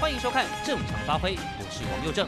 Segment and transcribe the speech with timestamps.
[0.00, 2.26] 欢迎收看《正常发挥》，我是王佑正。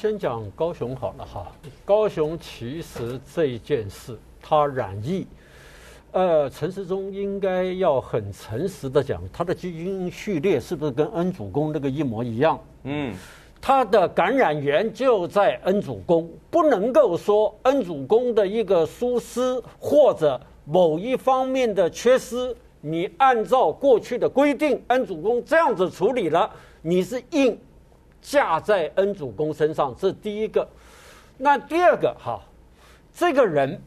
[0.00, 1.50] 先讲高雄好了哈，
[1.84, 5.26] 高雄其实这一件事，他染疫，
[6.12, 12.56] 呃，陈时中应该要很诚实的讲，他的基因序列是不是跟恩主公那个一模一样？
[12.84, 13.12] 嗯。
[13.60, 22.54] 他的感染源就在恩主公，不能够说恩主公的一个疏失或者某一方面的缺失，
[22.86, 26.48] 你按照过去的规定，恩主公这样子处理了，
[26.82, 27.58] 你是硬
[28.22, 30.66] 架在恩主公身上，这是第一个。
[31.36, 32.40] 那第二个哈，
[33.12, 33.80] 这个人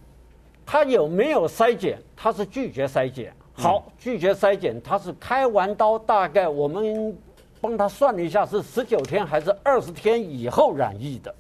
[0.66, 1.98] 他有没有筛检？
[2.16, 3.34] 他是拒绝筛检。
[3.54, 7.18] 好，拒绝筛检，他是开完刀，大概我们。
[7.62, 11.36] 帮他算了一下，是十九天还是二十天以后染疫的？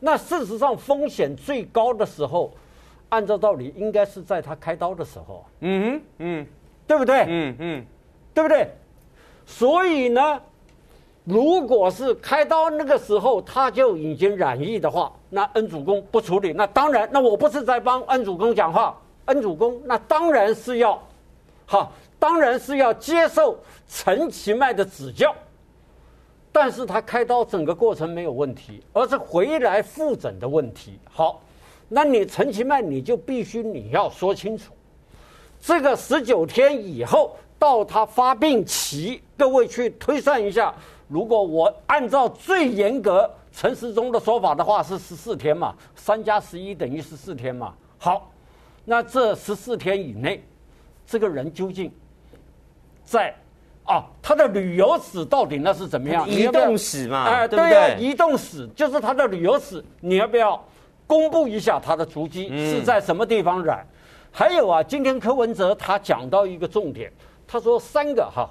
[0.00, 2.52] 那事实上风险最高的时候，
[3.08, 5.44] 按照道理应该是在他开刀的时候。
[5.60, 6.46] 嗯哼，嗯，
[6.90, 7.24] 对不对？
[7.28, 7.86] 嗯嗯，
[8.34, 8.68] 对不对？
[9.46, 10.40] 所以呢，
[11.22, 21.00] 如果是开刀那个时候他就已经染疫的话，那恩主公不处理，那当然，那我不是在帮恩主公讲话，恩主公那当然是要，
[21.64, 23.56] 好，当然是要接受
[23.88, 25.32] 陈其迈的指教。
[26.50, 30.98] 但是他开刀整个过程没有问题，而是回来复诊的问题。
[31.08, 31.40] 好，
[31.88, 34.72] 那你陈其迈你就必须你要说清楚，
[35.60, 40.74] 这个十九天以后到他发病期，各位去推算一下。
[41.08, 47.74] 如果我按照最严格陈时中的说法的话，是十四天嘛，三加十一等于十四天嘛。
[47.98, 48.30] 好，
[48.84, 50.42] 那这十四天以内，
[51.06, 51.92] 这个人究竟
[53.04, 53.34] 在？
[53.82, 56.28] 啊，他的旅游史到底那是怎么样？
[56.28, 60.62] 移动史嘛，哎，对呀，移动史就是他的旅游史，你要不要
[61.08, 63.84] 公布一下他的足迹是在什么地方染？
[64.32, 67.12] 还有啊，今天柯文哲他讲到一个重点，
[67.46, 68.48] 他说三个哈，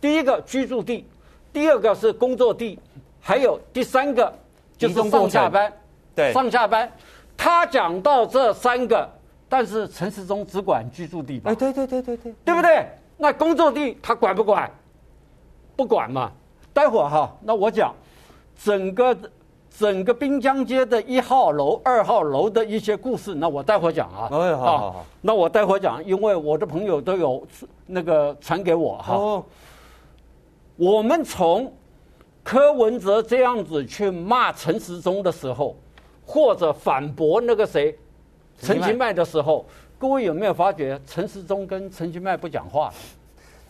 [0.00, 1.06] 第一个居住地，
[1.52, 2.78] 第二个是工作地，
[3.20, 4.32] 还有第三个
[4.76, 5.72] 就是上下班，
[6.14, 6.90] 对，上下班。
[7.36, 9.08] 他讲到这三个，
[9.48, 11.50] 但是陈时中只管居住地吧？
[11.50, 12.86] 哎，对对对对对，对不对？
[13.16, 14.70] 那工作地他管不管？
[15.74, 16.30] 不管嘛，
[16.72, 17.94] 待会儿哈，那我讲
[18.62, 19.16] 整个
[19.78, 24.28] 整个滨江街的一号楼、二号楼的一些故事，那我待会儿讲啊。
[24.30, 25.06] 哎，好好好。
[25.20, 27.46] 那我待会儿讲，因为我的朋友都有
[27.86, 29.14] 那个传给我哈。
[29.14, 29.44] 哦。
[30.76, 31.72] 我们从
[32.42, 35.76] 柯文哲这样子去骂陈时中的时候，
[36.26, 37.96] 或者反驳那个谁
[38.58, 39.64] 陈其迈的时候，
[39.98, 42.92] 各位有没有发觉陈时中跟陈其迈不讲话？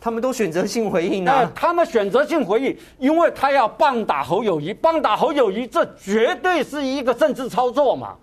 [0.05, 1.49] 他们都选择性回应呢？
[1.55, 8.17] 他们选择性回应，因为他要棒打侯友谊，棒打侯友谊，这绝对是一个政治操作嘛。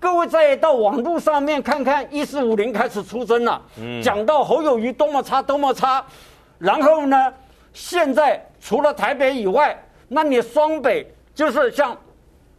[0.00, 3.60] 各位再到网络上面看看，一四五零开始出征了，
[4.02, 6.02] 讲到侯友谊多么差，多么差。
[6.58, 7.30] 然后呢，
[7.74, 11.94] 现在除了台北以外，那你双北就是像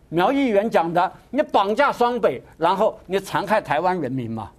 [0.09, 4.51] 苗议员讲的，你绑架双北，然后你残害台湾人民嘛。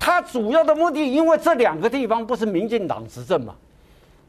[0.00, 3.54] 他主要的目的，因为这两个地方不是民进党执政嘛。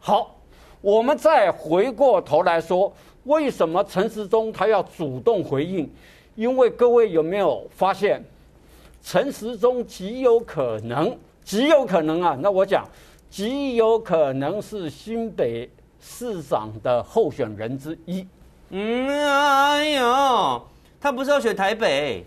[0.01, 0.35] 好，
[0.81, 2.93] 我们再回过头来说，
[3.23, 5.89] 为什么陈时中他要主动回应？
[6.35, 8.21] 因为各位有没有发现，
[9.01, 12.37] 陈时中极有可能，极有可能啊。
[12.41, 12.85] 那我讲，
[13.29, 15.69] 极有可能是新北
[16.01, 18.27] 市长的候选人之一。
[18.71, 20.61] 嗯，哎呦，
[20.99, 22.25] 他不是要选台北？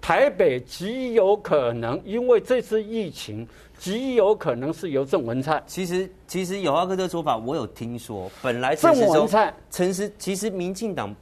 [0.00, 3.46] 台北极有可能，因为这次疫情，
[3.78, 5.62] 极有可能是由郑文灿。
[5.66, 8.30] 其实，其实有阿哥这个说法，我有听说。
[8.42, 11.14] 本来郑文灿，陈时，其实民进党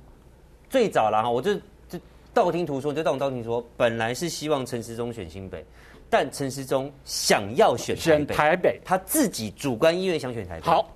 [0.70, 1.54] 最早了哈，我就
[1.88, 1.98] 就
[2.32, 5.64] 道听途说，就道道听说，本来是希望陈时中选新北，
[6.08, 10.66] 但陈时中想要选台北，台北他自己主观意愿想选台北。
[10.66, 10.88] 好，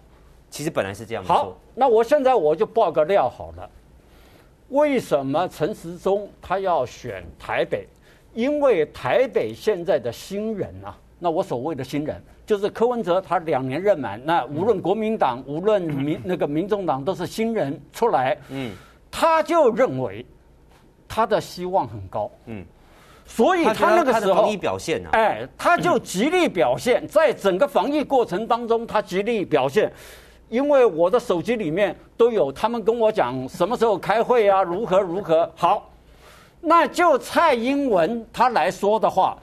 [0.51, 1.25] 其实本来是这样。
[1.25, 3.69] 好，那我现在我就爆个料好了。
[4.73, 7.87] 为什么陈时中他要选台北？
[8.35, 18.73] 因为台北现在的新人啊，那我所谓的新人就是柯文哲，他两年任满，那无论国民党，无论民那个民众党都是新人出来，嗯，
[19.11, 20.25] 他就认为
[21.07, 22.65] 他的希望很高，嗯，
[23.27, 29.93] 所以他那个时候，表现哎，他就极力表现，在整个防疫过程当中，他极力表现。
[30.53, 35.51] 因为我的手机里面都有他们跟我讲什么时候开会啊，如何如何。
[35.57, 35.91] 好，
[36.61, 39.39] 那就蔡英文他来说的话，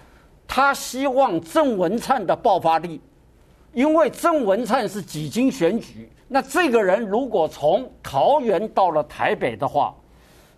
[0.48, 3.02] 他希望郑文灿的爆发力，
[3.74, 9.96] 因为郑文灿是几经选举，那这个人如果从桃园到了台北的话，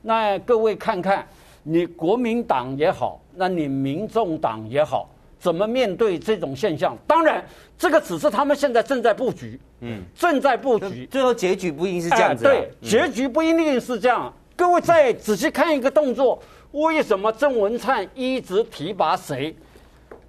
[0.01, 1.25] 那各位看看，
[1.63, 5.09] 你国民党也好，那你民众党也好，
[5.41, 6.95] 怎么面对这种现象？
[7.07, 7.43] 当然，
[7.75, 12.53] 这个只是他们现在正在布局，嗯，正在布局，最后结局不一定是这样子，啊哎。
[12.53, 14.25] 对，结局不一定是这样。
[14.27, 16.39] 嗯、各位再仔细看一个动作，
[16.73, 19.55] 为什么郑文灿一直提拔谁？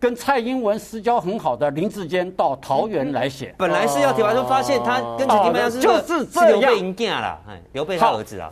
[0.01, 8.51] 跟蔡英文私交很好的林志坚到桃园来写，本来是要提拔，就发现他跟陈其迈是就是这样，刘备赢家了，哎，刘备他儿子啊，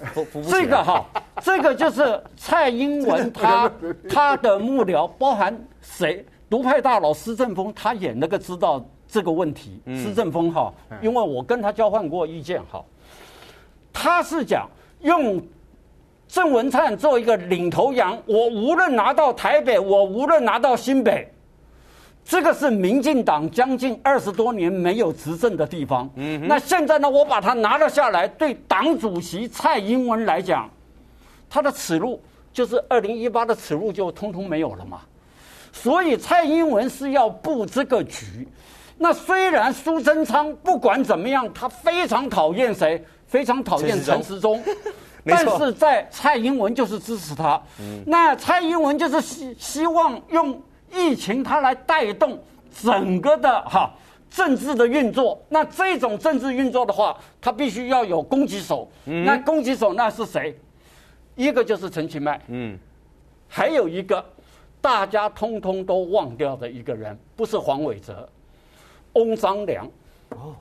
[0.49, 1.05] 这个哈，
[1.43, 3.69] 这个就是蔡英文他
[4.09, 6.25] 他的幕僚，包含谁？
[6.51, 9.81] 独派大佬施正峰，他也那个知道这个问题。
[9.87, 10.71] 施正峰哈，
[11.01, 12.85] 因为我跟他交换过意见哈，
[13.91, 14.69] 他是讲
[15.01, 15.43] 用。
[16.33, 21.29] 郑文灿做一个领头羊，我无论拿到台北，我无论拿到新北，
[22.25, 26.09] 这个是民进党将近二十多年没有执政的地方。
[26.15, 30.71] 嗯，那现在呢，我把它拿了下来，对党主席蔡英文来讲，
[31.49, 35.01] 他的耻辱就是二零一八的耻辱就通通没有了嘛。
[35.73, 38.47] 所以蔡英文是要布这个局。
[38.99, 44.63] 那虽然苏贞昌不管怎么样，他非常讨厌谁，非常讨厌陈时中。
[45.25, 47.61] 但是在蔡英文就是支持他，
[48.07, 50.61] 那蔡英文就是希希望用
[50.93, 52.43] 疫情他来带动
[52.83, 53.91] 整个的哈
[54.31, 55.39] 政治的运作。
[55.51, 58.91] 那这种政治运作的话，他必须要有攻击手。
[59.05, 60.59] 那攻击手那是谁？
[61.37, 62.79] 一个就是陈其迈，嗯，
[63.47, 64.25] 还有一个
[64.81, 68.29] 大家通通都忘掉的一个人，不是黄伟哲，
[69.15, 69.89] 翁章良。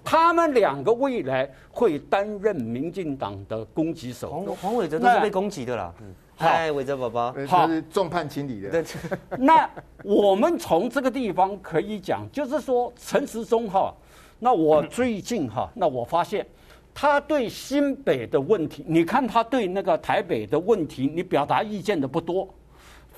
[0.04, 4.31] 他们两个未来会担任民进党的攻击手。
[4.31, 5.94] 黄黄伟哲都是被攻击的啦。
[6.36, 8.83] 嗨，伟哲宝宝，他是众叛亲离的。
[9.38, 9.69] 那
[10.04, 13.94] 我们从这个地方可以讲，就是说陈时中哈，
[14.39, 16.44] 那我最近哈，那我发现
[16.92, 22.48] 他对新北的问题，你看他对那个台北的问题，你表达意见的不多，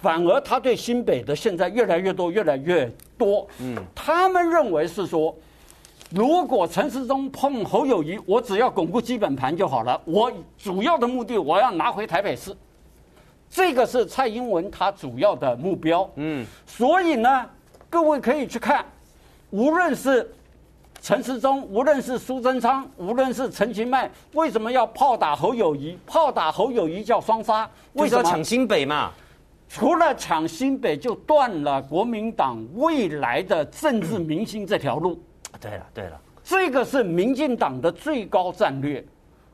[0.01, 3.47] 反而他对新北的现在越来越多，越来越多。
[3.59, 5.35] 嗯，他们认为是说。
[6.13, 10.01] 如果陈时中碰侯友谊，我只要巩固基本盘就好了。
[10.03, 12.53] 我主要的目的，我要拿回台北市，
[13.49, 16.11] 这个是蔡英文他主要的目标。
[16.15, 17.45] 嗯，所以呢，
[17.89, 18.83] 各位可以去看，
[19.51, 20.29] 无论是
[21.01, 25.97] 陈时中，无论是苏贞昌，无论是陈其迈，为什么要炮打侯友谊？
[26.05, 29.13] 炮打侯友谊叫双杀，为什么抢新北嘛？
[29.73, 35.17] 除了抢新北，就断了国民党未来的政治明星这条路。
[35.61, 39.01] 对了，对了，这个是民进党的最高战略。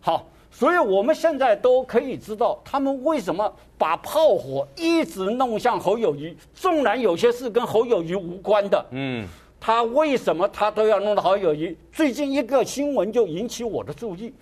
[0.02, 9.28] 好，所以我们现在都可以知道，他们为什么把炮火一直弄向侯友谊，纵然有些事跟侯友谊无关的，嗯，
[9.60, 11.78] 他为什么他都要弄到侯友谊？
[11.92, 14.34] 最近一个新闻就引起我的注意，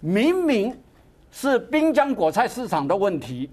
[0.00, 0.76] 明明
[1.30, 3.48] 是滨江果菜市场的问题，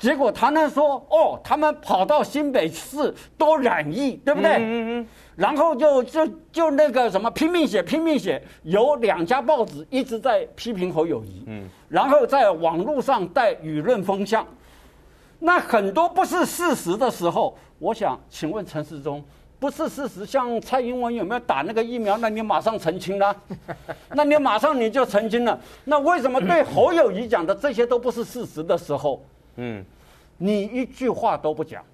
[0.00, 4.56] 结果他那说，哦，他们跑到新北市都染疫，对不对？
[4.56, 5.06] 嗯嗯。
[5.36, 14.46] 然后就就就那个什么拼命写拼命写，有两家报纸一直在批评侯友谊，嗯，然后在网络上带舆论风向，
[15.38, 19.22] 那很多不是事实的时候，我想请问陈世忠，
[19.58, 22.18] 不是事实，像蔡英文有没有打那个疫苗？
[22.18, 23.34] 那你马上澄清了，
[24.12, 29.22] 那你马上你就澄清了，那为什么对侯友谊讲的这些都不是事实的时候，
[29.56, 29.84] 嗯，
[30.38, 31.84] 你一句话都不讲？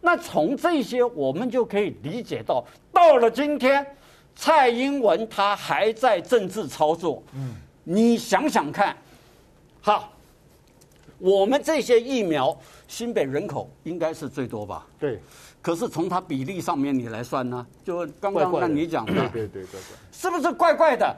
[0.00, 3.84] 那从这些，我们就可以理解到，到了今天，
[4.36, 7.22] 蔡英文他还在政治操作。
[7.34, 8.96] 嗯，你想想看，
[9.80, 10.12] 好，
[11.18, 14.86] 我们这些疫苗，新北人口应该是最多吧？
[14.98, 15.20] 对。
[15.60, 19.80] 可是从它比例上面你来算呢，就刚刚让你讲的，对对对，对，
[20.12, 21.14] 是不是怪怪的？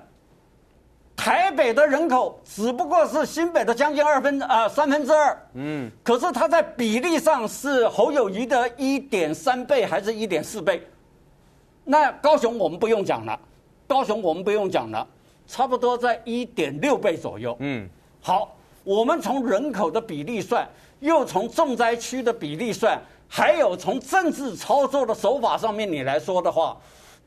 [1.21, 10.83] 台北的人口只不过是新北的将近二分啊、呃、三分之二，嗯，可是它在比例上是侯友谊的一点三倍还是一点四倍？
[11.85, 13.39] 那高雄我们不用讲了，
[13.87, 15.07] 高雄我们不用讲了，
[15.47, 17.87] 差不多在一点六倍左右，嗯，
[18.23, 20.67] 好，我们从人口的比例算，
[21.00, 22.99] 又从重灾区的比例算，
[23.29, 26.75] 还有从政治操作的手法上面你来说的话。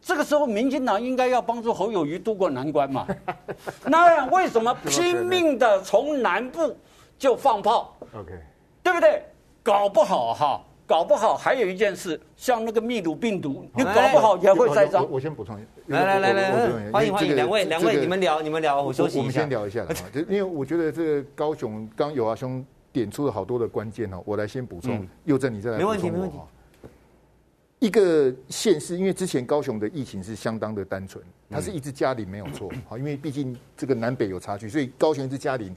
[0.04, 3.08] 这个时候，民进党应该要帮助侯友宜渡过难关嘛？
[3.88, 6.76] 那为什么拼命的从南部
[7.18, 8.34] 就放炮？OK，
[8.84, 9.24] 对不对？
[9.64, 15.10] 搞不好哈，搞不好还有一件事，像那个秘鲁病毒，你搞不好也会栽赃。
[15.10, 15.58] 我先补充，
[15.88, 19.20] 来来来来，欢迎欢迎两位两位，你们聊你们聊，我休息一下。
[19.20, 25.88] 我们先聊一下， 就因为我觉得这个高雄刚有阿兄点出了好多的关键哦，我来先补充，佑正你再来补充。
[25.88, 26.38] 没问题没问题。
[27.84, 35.76] 一个县市，因为之前高雄的疫情是相当的单纯，它是一直加零没有错，好，因为毕竟这个南北有差距，所以高雄一直加零。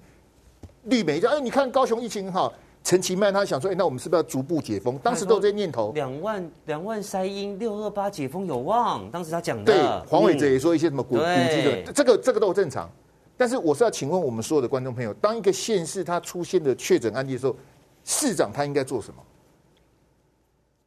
[0.84, 4.96] 绿媒就哎，你看高雄疫情好，陈其迈他想说，哎，那我们是不是要逐步解封？
[4.98, 5.90] 当时都有这些念头。
[5.94, 9.10] 两万两万筛阴，六二八解封有望。
[9.10, 9.72] 当时他讲的。
[9.72, 12.88] 对，黄伟哲也说一些什么古古迹的，这个这个都正常。
[13.36, 17.56] 但是我是要请问我们所有的观众朋友，当一个县市它出现的确诊案例的时候，
[18.04, 19.20] 市长他应该做什么？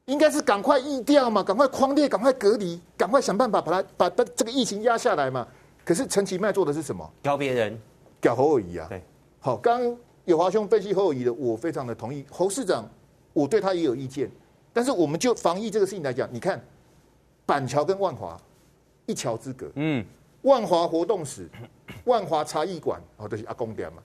[0.09, 5.47] 应该是赶快疫调嘛，赶快框列，赶快隔离，赶快想办法把它把这个疫情压下来嘛。
[5.85, 7.07] 可是陈其迈做的是什么？
[7.23, 7.79] 搞别人，
[8.19, 8.87] 搞侯友宜啊。
[8.89, 9.03] 对，
[9.39, 9.95] 好，刚。
[10.25, 12.23] 有华兄分析侯友宜的，我非常的同意。
[12.29, 12.87] 侯市长，
[13.33, 14.29] 我对他也有意见，
[14.71, 16.63] 但是我们就防疫这个事情来讲，你看
[17.47, 18.39] 板桥跟万华
[19.07, 20.05] 一桥之隔，嗯，
[20.43, 21.49] 万华活动室、
[22.05, 24.03] 万华茶艺馆，哦，都是阿公店嘛。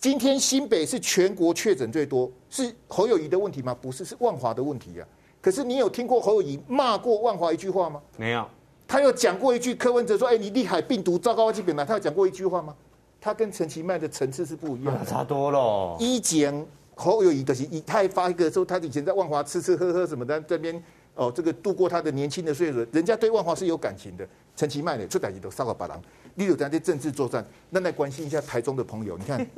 [0.00, 3.76] 今天新北是全国确诊最多，是侯友宜的问题吗？
[3.78, 5.06] 不是，是万华的问题啊。
[5.42, 8.00] 可是你有听过侯友宜骂过万华一句话吗？
[8.16, 8.48] 没有。
[8.88, 12.74] 他有讲过一句柯文哲说：“哎，你厉害，病毒糟糕，基本来他有讲过一句话吗？
[13.20, 15.94] 他跟陈其迈的层次是不一样的，差多了。
[16.00, 20.82] 一检侯友宜的是，他还发一个说他以前在万华吃吃喝喝什么的，这边
[21.14, 24.26] 哦，这个度过他的年轻的岁月，人家对万华是有感情的。
[24.56, 26.00] 陈其迈呢，出代志都杀个白狼。
[26.34, 29.18] 你有在这政治作战，那来关心一下台中的朋友。
[29.18, 29.38] 你看，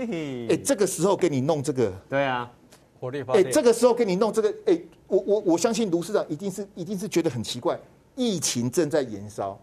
[0.51, 2.51] 哎，这个时候给你弄这个，对啊，
[3.01, 3.47] 火力发电。
[3.47, 7.79] 哎，这个时候给你弄这个，哎，我我我相信卢市长一定是一定是觉得很奇怪，
[8.15, 9.59] 疫情正在延烧，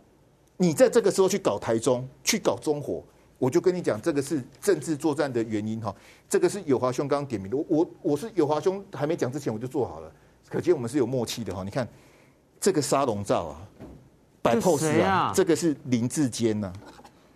[0.57, 3.03] 你在这个时候去搞台中，去搞中火。
[3.37, 5.95] 我就跟你讲，这个是政治作战的原因哈。
[6.27, 10.11] 这个是友华兄刚刚点名的，我我我是友华兄还没讲之前我就做好了，
[10.49, 11.63] 可见我们是有默契的哈。
[11.63, 11.87] 你看
[12.59, 13.61] 这个沙龙照啊，
[14.41, 16.73] 摆 pose 啊，这个是林志坚呐。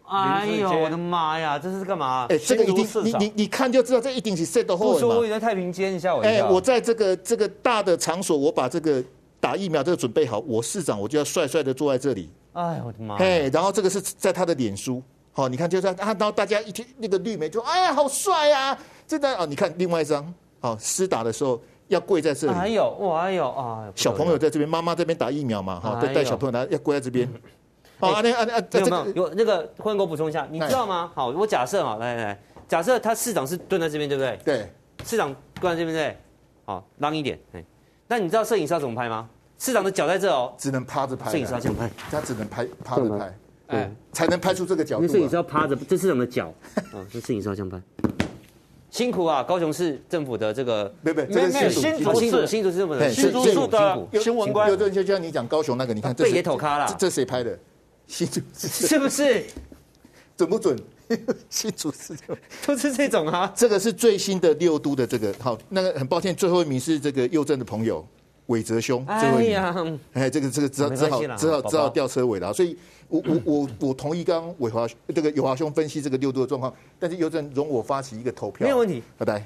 [0.05, 2.27] 哎呦我的妈呀，这是干嘛？
[2.29, 4.93] 哎，这个一定你你你看就知道，这一定是 set 后。
[4.93, 6.21] 不说我在太平间一下我。
[6.21, 9.03] 哎，我在这个这个大的场所，我把这个
[9.39, 12.29] 打疫苗这个准备好，我市长我就要帅帅的坐在这里。
[12.53, 13.15] 哎呦我的妈！
[13.15, 15.01] 哎，然后这个是在他的脸书。
[15.31, 18.77] 好，你看，就这样啊，然后大家一听那个绿媒就，哎呀，好帅呀！
[19.07, 22.53] 真的哦，你看另外一张，好，施打的时候要跪在这里。
[22.53, 27.27] 还有，我还有啊，小朋友在这边，妈妈这边打疫苗嘛，哈，带带小朋友来要跪在这边。
[27.99, 29.27] 好，啊，那啊啊，有没有？
[29.27, 31.11] 有那个，欢迎给我补充一下，你知道吗？
[31.13, 34.39] 好，我假设啊，来来来，假设他市长是蹲在这边，对不对？
[34.43, 34.71] 对，
[35.05, 36.17] 市长蹲在这边对。
[36.65, 37.63] 好，让一点，哎，
[38.07, 39.29] 那你知道摄影师要怎么拍吗？
[39.59, 41.31] 市长的脚在这哦，只能趴着拍。
[41.31, 43.37] 摄影师要这样拍，他只能拍趴着拍。
[43.67, 45.07] 哎，才能拍出这个角度。
[45.07, 46.53] 摄影师要趴着，这是我们的脚。
[46.93, 47.81] 啊，这摄影师要这样拍。
[48.89, 54.69] 辛苦啊，高雄市政府的这个，没没，这是新竹市，新竹市政府的新竹市的新闻官。
[54.69, 57.57] 有这就像你讲高雄那个，你看这野头咖了，这谁拍的？
[58.13, 59.43] 新竹是不是？
[60.37, 60.77] 准不准？
[61.49, 62.15] 新竹市
[62.65, 63.51] 都是这种啊。
[63.55, 68.05] 这个是最新的六都的这个，好，那个很抱歉，最后一名是这个佑正的朋友。
[68.47, 69.73] 伟哲兄，哎呀，
[70.11, 72.77] 哎，这个这个只好只好只好只好吊车尾了，所以
[73.07, 79.41] 我我我我同意刚刚伟华这个友华兄分析这个六都的状况，但是有阵容我发起一个投票，没有问题，好的，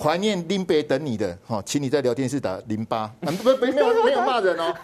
[0.00, 4.74] 怀念林北等你的哈，请你在聊天室打零八，啊，不不没有没有骂人哦，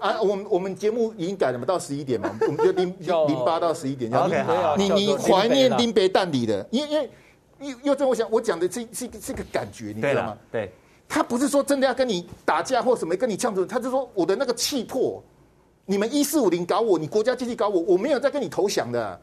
[0.00, 2.94] 啊，我们我们节目已经改了嘛，到十一点嘛，我们就零
[3.28, 4.10] 零八到十一点，
[4.78, 7.10] 你你怀念林北蛋里的，因为因为
[7.60, 10.38] 又又在我想我讲的这是是个感觉，你知道吗？
[10.50, 10.72] 对。
[11.06, 15.22] 他不是说真的要跟你打架或什么跟你呛着，他就说我的那个气魄，
[15.84, 19.20] 你们一四五零搞我，你国家机器搞我，我没有在跟你投降的。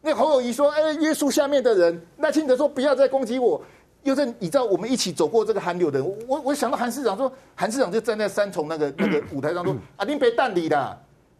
[0.00, 2.02] 那侯友谊说，哎，约束下面的人。
[2.16, 3.62] 赖清德说不要再攻击我。
[4.02, 10.76] 又在你知道我们一起走过这个寒流的，我我想到韩市长说，韩市长就站在三重那个那个舞台上说，啊，林北蛋里的，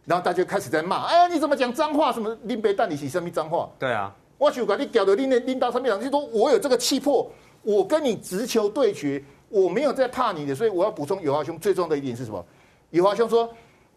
[0.05, 2.11] 然后大家就开始在骂，哎，你怎么讲脏话？
[2.11, 3.69] 什么林北蛋里是什么脏话？
[3.77, 7.29] 对啊，我就把你屌的拎的拎到上面讲，就说我有这个气魄，
[7.61, 9.23] 我跟你直球对决。
[9.49, 12.43] 我没有在怕你的，所以我要补充友华兄最重要的一点是什么？
[12.89, 13.47] 友华兄说，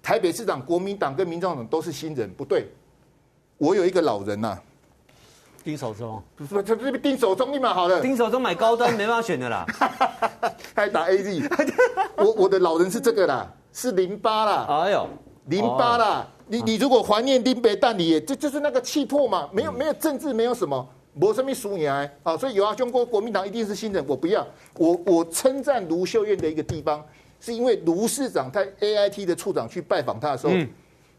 [0.02, 2.68] 台北市长国民党跟民众党都是新人，不对。
[3.56, 4.62] 我有一个老人呐、啊，
[5.66, 9.66] 丁守中，不是这这边丁守中立马好了，丁守中买高端没办法选的啦，
[10.76, 11.48] 还打 AZ，
[12.16, 15.08] 我我的老人是这个啦，是淋巴啦，哎呦，
[15.46, 20.88] 淋巴啦，哦、你你如果怀念丁北蛋里，这就是那个气魄嘛，没有没有政治，没有什么。
[21.18, 24.46] 没什么输赢啊，所以有啊，中国国民党一定是新人，我不要。
[24.74, 27.02] 我我称赞卢秀燕的一个地方，
[27.40, 30.52] 是因为卢市长他 AIT 的处长去拜访他的时候，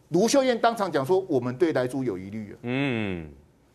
[0.09, 2.55] 卢、嗯、秀燕当场讲说，我们对莱猪有疑虑。
[2.61, 3.27] 嗯，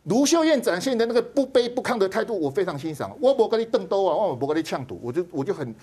[0.05, 3.17] 卢秀燕展现的那个不卑不亢的态度，我非常欣赏。
[3.21, 5.75] 我不跟你瞪兜啊，我不跟你呛赌，我就我就很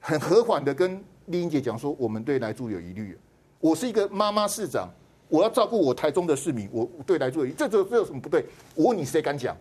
[0.00, 3.18] 很和缓的跟丽英姐讲说，我们对来住有疑虑。
[3.58, 4.88] 我是一个妈妈市长，
[5.28, 8.44] 我要照顾我台中的市民，我对来住有疑，这这这有什么不对？
[8.74, 9.56] 我问你，谁敢讲？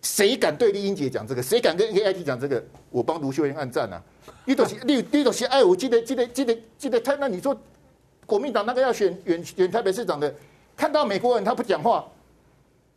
[0.00, 1.42] 谁敢对丽英姐讲这个？
[1.42, 2.62] 谁敢跟 AIT 讲这个？
[2.90, 4.00] 我帮卢秀燕按赞啊！
[4.44, 7.54] 你都是你你都是哎，我记得记得记得记得他那你说
[8.24, 10.32] 国民党那个要选选选台北市长的，
[10.76, 12.06] 看到美国人他不讲话，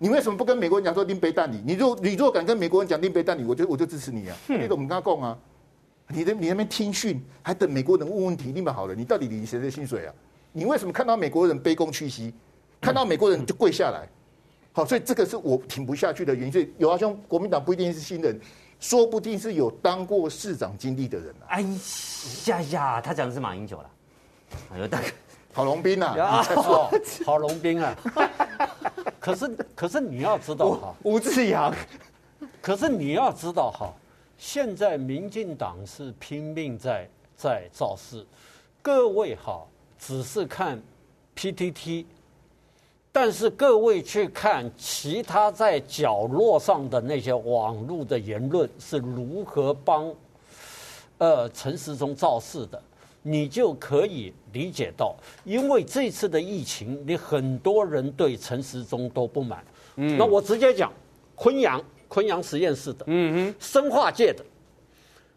[0.02, 1.62] 你为什么不跟美国人讲说拎杯蛋你？
[1.66, 4.38] 你若你若敢跟美国人讲拎杯蛋你，我就我就支持你啊！
[4.48, 5.38] 你怎么跟他讲啊？
[6.08, 10.14] 你的你那边听训，还等美国人问问题，你们好了，你到底领谁的薪水啊？
[10.54, 12.34] 你为什么看到美国人卑躬屈膝，
[12.80, 14.08] 看到美国人就跪下来？
[14.72, 16.52] 好，所以这个是我挺不下去的原因。
[16.52, 18.40] 所以有阿兄，国民党不一定是新人，
[18.80, 21.44] 说不定是有当过市长经历的人啊。
[21.50, 21.62] 哎
[22.46, 23.90] 呀呀，他讲的是马英九了，
[24.74, 25.08] 哎呦大哥，
[25.54, 26.90] 郝龙斌呐， 你在说，
[27.26, 27.94] 郝龙斌啊。
[29.20, 31.74] 可是 可是你要知道哈，吴志阳，
[32.62, 33.94] 可是你要知道哈，
[34.38, 38.26] 现在民进党是拼命在在造势，
[38.82, 39.66] 各位哈
[39.98, 40.82] 只是看
[41.36, 42.06] PTT。
[43.12, 50.14] 但是各位去看其他在角落上的那些网络的言论是如何帮，
[51.18, 52.82] 呃陈时中造势的，
[53.22, 59.64] 你就可以理解到，因为这次的疫情，你很多人对陈时中都不满。
[59.96, 60.92] 嗯，那我直接讲，
[61.36, 64.44] 昆阳昆阳实验室的，嗯哼，生化界的，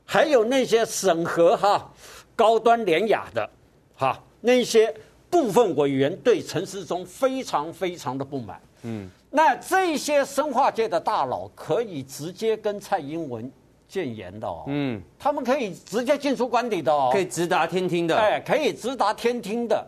[0.04, 1.92] 还有那些审核哈
[2.36, 3.50] 高端联雅的，
[3.94, 4.94] 哈那些。
[5.32, 13.50] 部分委员对陈时中非常非常的不满，嗯，那这些生化界的大佬可以直接跟蔡英文
[13.92, 19.86] 建言的哦，嗯，他们可以直接进出官邸的哦，可以直达天听的，哎，可以直达天听的。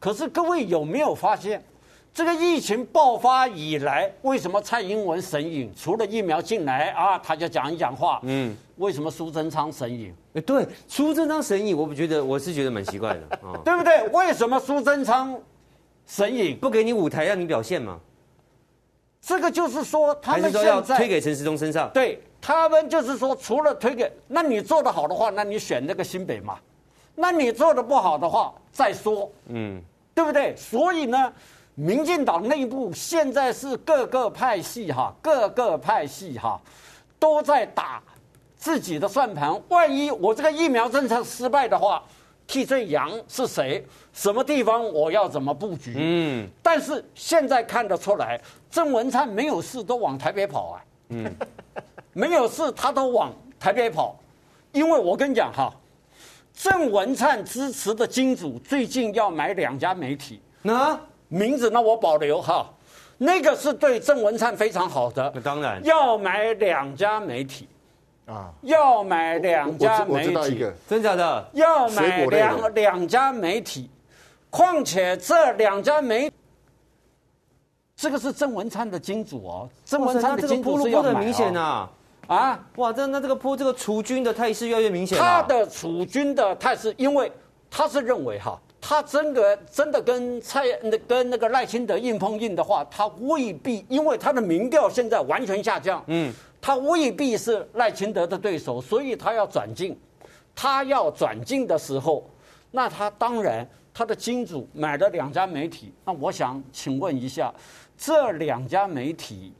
[0.00, 1.62] 可是各位有没有发现，
[2.12, 5.72] 这个疫情爆发以来，为什么蔡英文神隐？
[5.76, 8.56] 除了疫苗进来啊，他就讲一讲话，嗯。
[8.78, 10.12] 为什么苏贞昌神隐？
[10.34, 14.02] 哎，对，苏贞昌神隐，我不觉得，我是觉得蛮奇怪的， 哦、对不对？
[14.08, 15.38] 为什么苏贞昌
[16.04, 16.56] 神隐？
[16.56, 18.00] 不给你舞台让你表现吗？
[19.20, 21.90] 这个就是说，他们现在要推给陈时中身上。
[21.94, 26.58] 对，他们就是说，除了推给，那你做的好的话，那你选那个新北嘛？
[27.14, 29.80] 那你做的不好的话，再说，嗯，
[30.14, 30.54] 对不对？
[30.56, 31.32] 所以呢，
[31.74, 36.60] 民进党内部现在是各个派系哈，各个派系哈，
[37.18, 38.02] 都在打。
[38.58, 42.02] 自己的算盘，万一我这个疫苗政策失败的话，
[42.46, 43.86] 替罪羊是谁？
[44.14, 45.94] 什么地方我要怎么布局？
[45.94, 48.40] 嗯，但是现在看得出来，
[48.70, 51.30] 郑文灿没有事都往台北跑啊，嗯，
[52.16, 54.16] 没有事他都往台北跑，
[54.72, 55.70] 因为我跟你讲哈，
[56.54, 60.98] 郑文灿支持的金主最近要买两家媒体，那？
[61.28, 62.66] 名字那我保留哈，
[63.18, 65.84] 那个是对郑文灿非常好的，那当然。
[65.84, 67.68] 要买两家媒体。
[68.26, 71.48] 啊，要买两家媒体，真假的？
[71.52, 73.88] 要买两两家媒体，
[74.50, 76.28] 况且这两家媒，
[77.94, 81.88] 这个是郑文灿的金主哦，郑文灿的金主是要买、哦、明显啊，
[82.26, 85.42] 啊，哇，这那这个铺这个储军的态势越来越明显、啊。
[85.42, 87.30] 他的储军的态势，因为
[87.70, 96.32] 他是认为哈，他真的真的跟蔡那跟那个赖清德硬碰硬的话，他未必，因为他的民调现在完全下降，嗯。
[96.58, 99.96] 他未必是赖清德的对手，所以他要转进。
[100.52, 102.28] 他要转进的时候，
[102.72, 105.92] 那他当然他的金主买了两家媒体。
[106.04, 107.54] 那我想请问一下，
[107.96, 109.52] 这两家媒体，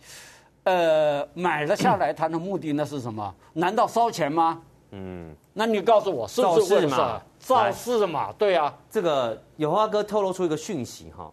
[0.67, 3.35] 呃，买了下来，他的目的那是什么？
[3.55, 4.63] 难道烧钱吗？
[4.91, 7.23] 嗯，那你告诉我，是不是为了嘛？
[7.39, 8.33] 造势嘛？
[8.39, 11.33] 对啊，这个有花哥透露出一个讯息哈，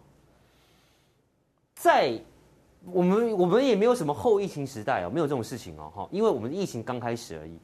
[1.74, 2.18] 在。
[2.92, 7.58] 我们我们也没有什么后疫情时代哦，没有这种事情哦，哈，因为我们的疫情刚开始而已。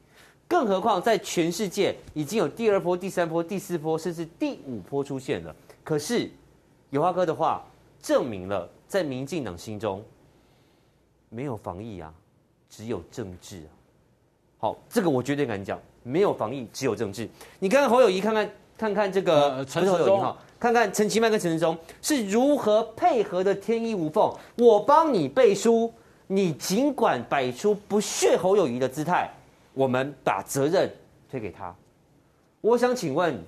[0.48, 5.54] 更何况在全世界已经有第二波、第三波、第四波，甚至第五波出现了。
[5.84, 6.30] 可是
[6.88, 7.62] 有花哥的话
[8.00, 10.02] 证明了，在民进党心中
[11.30, 12.12] 没有防疫啊，
[12.68, 13.70] 只有政治啊。
[14.58, 17.26] 好，这个我绝对敢讲，没有防疫，只有政治。
[17.58, 20.36] 你看看侯友谊，看看看看这个陈时中哈。
[20.58, 24.30] 看看陈其迈跟陈时中是如何配合的天衣无缝。
[24.58, 25.90] 我帮你背书，
[26.26, 29.30] 你尽管摆出不屑侯友谊的姿态，
[29.72, 30.94] 我们把责任
[31.30, 31.74] 推给他。
[32.60, 33.42] 我想请问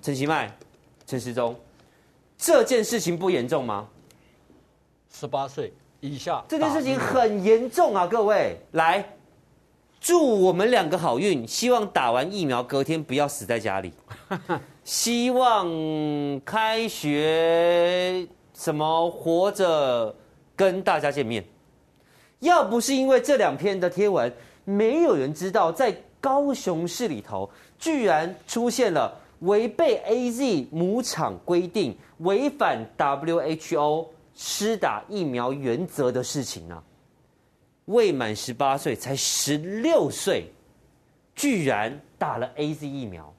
[0.00, 0.50] 陈其迈、
[1.06, 1.54] 陈时中，
[2.38, 3.86] 这件事情不严重吗？
[5.12, 5.70] 十八岁
[6.06, 8.06] 以下，这件事情很严重啊！
[8.06, 9.02] 各位，来，
[9.98, 13.90] 祝我们两个好运，希望打完疫苗隔天不要死在家里。
[14.84, 15.66] 希望
[16.44, 20.14] 开学什么活着
[20.54, 21.42] 跟大家见面。
[22.40, 24.30] 要不是因为这两篇的贴文，
[24.64, 36.82] 没有人知道在高雄市里头居然出现了违背 AZ 母厂规定、违反 WHO 施打疫苗原则的事情啊！
[37.86, 40.50] 未满十八岁，才十六岁，
[41.34, 43.32] 居然打了 AZ 疫苗。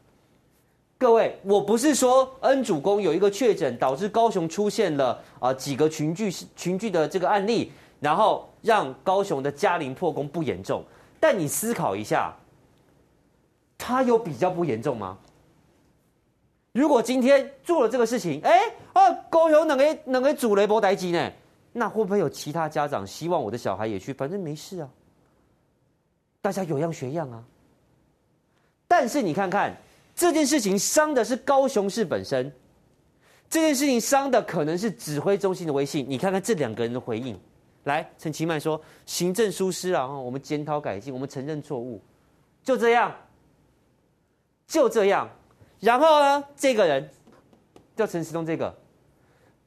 [0.98, 10.84] 各位，我不是说恩主公有一个确诊，导致高雄出现了啊几个群聚群聚的这个案例，然后让高雄的嘉陵破功不严重。
[11.20, 12.34] 但你思考一下，
[13.78, 15.18] 他有比较不严重吗？
[16.72, 18.62] 如果今天做了这个事情，哎，
[19.30, 21.32] 高雄能给能给主雷波待机呢？
[21.74, 24.14] 那会不会有其他家长希望我的小孩也去？
[24.14, 24.90] 反正没事啊，
[26.42, 27.44] 大家有样学样啊。
[28.88, 29.76] 但是你看看。
[30.18, 32.50] 这件事情伤的是高雄市本身，
[33.50, 36.06] 这件事情伤的可能是指挥中心的威信。
[36.08, 37.38] 你看看这两个人的回应，
[37.84, 42.02] 来，陈其迈说行政疏失啊，我们检讨改进，我们承认错误，
[42.64, 43.14] 就这样，
[44.66, 45.30] 就这样。
[45.82, 47.10] 然后呢，这个人
[47.94, 48.74] 叫陈时中，这个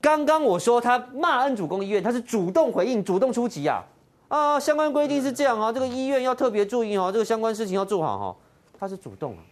[0.00, 3.84] 刚刚我说他骂恩主公医院，他是主动回应、主动出击啊
[4.28, 8.36] 啊，相关规定是这样啊，这个医院要特别注意哦，这个相关事情要做好哈，
[8.78, 9.42] 他是主动啊。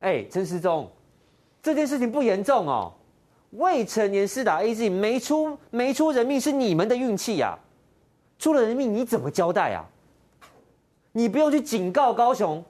[0.00, 0.90] 哎，陈时中，
[1.62, 2.92] 这件事情不严重哦。
[3.52, 7.58] 未成年施打 AZ 没出没出人命是你们的运气呀，
[8.38, 9.84] 出了人命你怎么交代啊？
[11.12, 12.64] 你不用去警告高雄，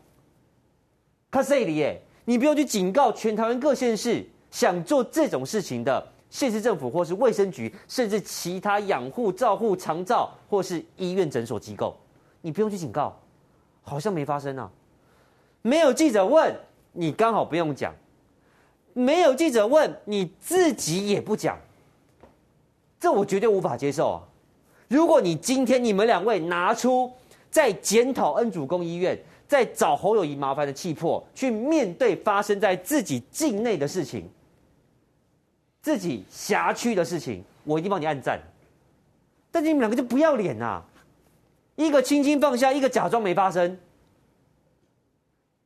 [1.30, 11.96] 卡塞里耶，你不用去警告全台湾各县市想做这种事情的县市政府或是卫生局，甚至其他养护、照护、长照或是医院诊所机构，
[12.40, 13.18] 你不用去警告，
[13.82, 14.70] 好像没发生啊。
[15.62, 16.54] 没有记者问。
[16.92, 17.94] 你刚好不用讲，
[18.94, 21.56] 没有记者问，你自己也不讲，
[22.98, 24.22] 这我绝对无法接受啊！
[24.88, 27.08] 如果你今天你们两位拿出
[27.48, 34.28] 在检讨恩主公医院，在找侯友宜麻烦的气魄，去面对发生在自己境内的事情，
[35.82, 38.40] 自己辖区的事情，我一定帮你按赞。
[39.50, 40.82] 但你们两个就不要脸呐！
[41.76, 43.78] 一个轻轻放下，一个假装没发生。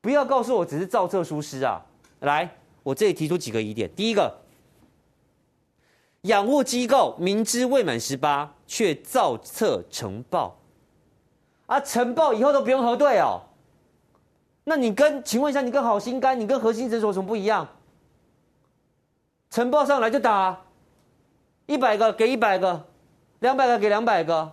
[0.00, 1.84] 不要告诉我只是造册疏失啊！
[2.20, 2.48] 来，
[2.82, 3.90] 我这里提出几个疑点。
[3.94, 4.32] 第一个，
[6.22, 10.56] 养护机构明知未满十八却造册呈报，
[11.66, 13.40] 啊，呈报以后都不用核对哦。
[14.62, 17.68] 那你跟，请问一下，你跟好心肝，你跟核心诊所有什么不一样？
[19.54, 20.58] 呈报上来就打，
[21.66, 22.84] 一百个给一百个，
[23.38, 24.52] 两百个给两百个。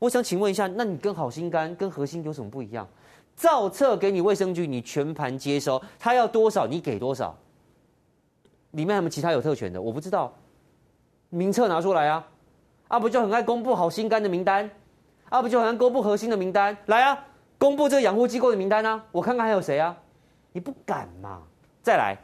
[0.00, 2.88] 我想请问一下，那你跟好心肝跟核心有什么不一样？
[3.36, 7.38] 造册给你卫生局，你全盘接收，他要多少你给多少。
[8.72, 9.80] 里面还有没有其他有特权的？
[9.80, 10.34] 我不知道。
[11.30, 12.26] 名册拿出来啊！
[12.88, 14.68] 啊不就很爱公布好心肝的名单？
[15.28, 16.76] 啊不就很爱公布核心的名单？
[16.86, 17.24] 来啊，
[17.58, 19.04] 公布这个养护机构的名单啊！
[19.12, 19.96] 我看看还有谁啊？
[20.50, 21.42] 你不敢嘛？
[21.80, 22.18] 再来，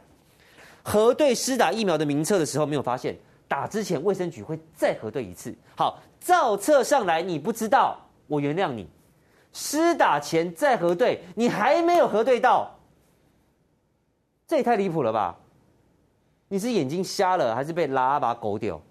[0.83, 3.17] 核对施打疫苗的名册的时候没有发现，
[3.47, 5.55] 打之前卫生局会再核对一次。
[5.75, 8.87] 好，造册上来你不知道，我原谅你。
[9.53, 12.69] 施打前再核对，你还没有核对到，
[14.47, 15.37] 这也太离谱了吧？
[16.47, 18.81] 你是眼睛瞎了，还是被拉把狗丢？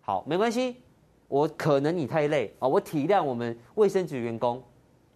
[0.00, 0.76] 好，没关系，
[1.28, 4.62] 我可能你太累啊，我体谅我们卫生局员工，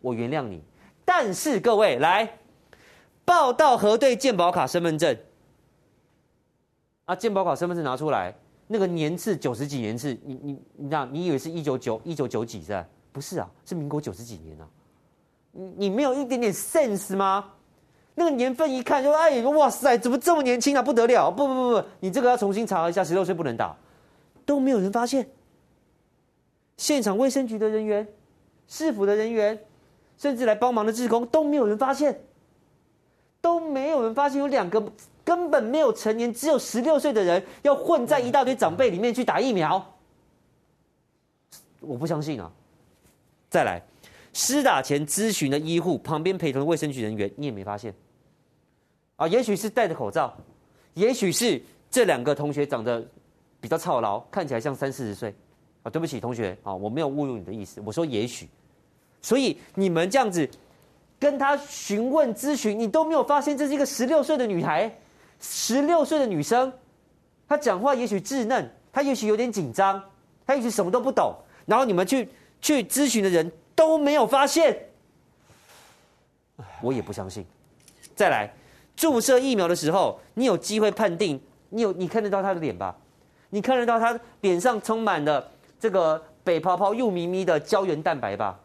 [0.01, 0.63] 我原谅你。
[1.05, 2.39] 但是各位来
[3.25, 5.17] 报到核对健保卡、身份证
[7.11, 8.33] 啊，健保卡、身份证拿出来，
[8.69, 12.85] 那个年次九十几年次，你你你这样，你以为是一九九一九九几是？
[13.11, 14.69] 不是啊，是民国九十几年啊！
[15.51, 17.53] 你你没有一点点 sense 吗？
[18.15, 20.81] 那个年份一看就哎，哇塞，怎么这么年轻啊？
[20.81, 21.29] 不得了！
[21.33, 23.77] 不不不不，你这个要重新查一下，十六岁不能打，
[24.47, 25.29] 都没有人发现。
[26.77, 28.07] 现场卫生局的人员、
[28.69, 29.59] 市府的人员，
[30.17, 32.21] 甚至来帮忙的志工都没有人发现，
[33.41, 34.81] 都没有人发现有两个
[35.31, 39.81] 根本没有成年、只有十六岁的人要混在一大堆长辈里面去打疫苗，
[41.79, 42.51] 我不相信啊！
[43.49, 43.81] 再来，
[44.33, 47.95] 施打前咨询的医护旁边陪同的卫生局人员，你也没发现
[49.15, 49.29] 啊？
[49.29, 50.37] 也许是戴着口罩，
[50.95, 53.01] 也许是这两个同学长得
[53.61, 55.33] 比较操劳，看起来像三四十岁
[55.85, 55.91] 啊。
[55.91, 58.49] 对不起，同学啊，我没有侮辱你的意思，我说也许。
[59.23, 60.51] 所以你们这样子
[61.21, 64.93] 跟他询问咨询，你都没有发现这是一个十六岁的女孩，
[65.41, 66.73] 十六岁的女生，
[67.49, 70.03] 她讲话也许稚嫩，她也许有点紧张，
[70.47, 71.35] 她也许什么都不懂，
[71.67, 72.29] 然后你们去。
[72.63, 74.79] 去咨询的人都没有发现，
[76.83, 77.43] 我也不相信。
[78.15, 78.53] 再来，
[78.95, 82.95] 注射疫苗的时候，你有机会判定，你有你看得到她的脸吧？
[83.49, 88.61] 你看得到她脸上充满了这个北泡泡又咪咪的胶原蛋白吧？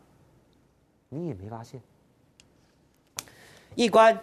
[1.07, 1.79] 你也没发现。
[3.75, 4.19] 一关、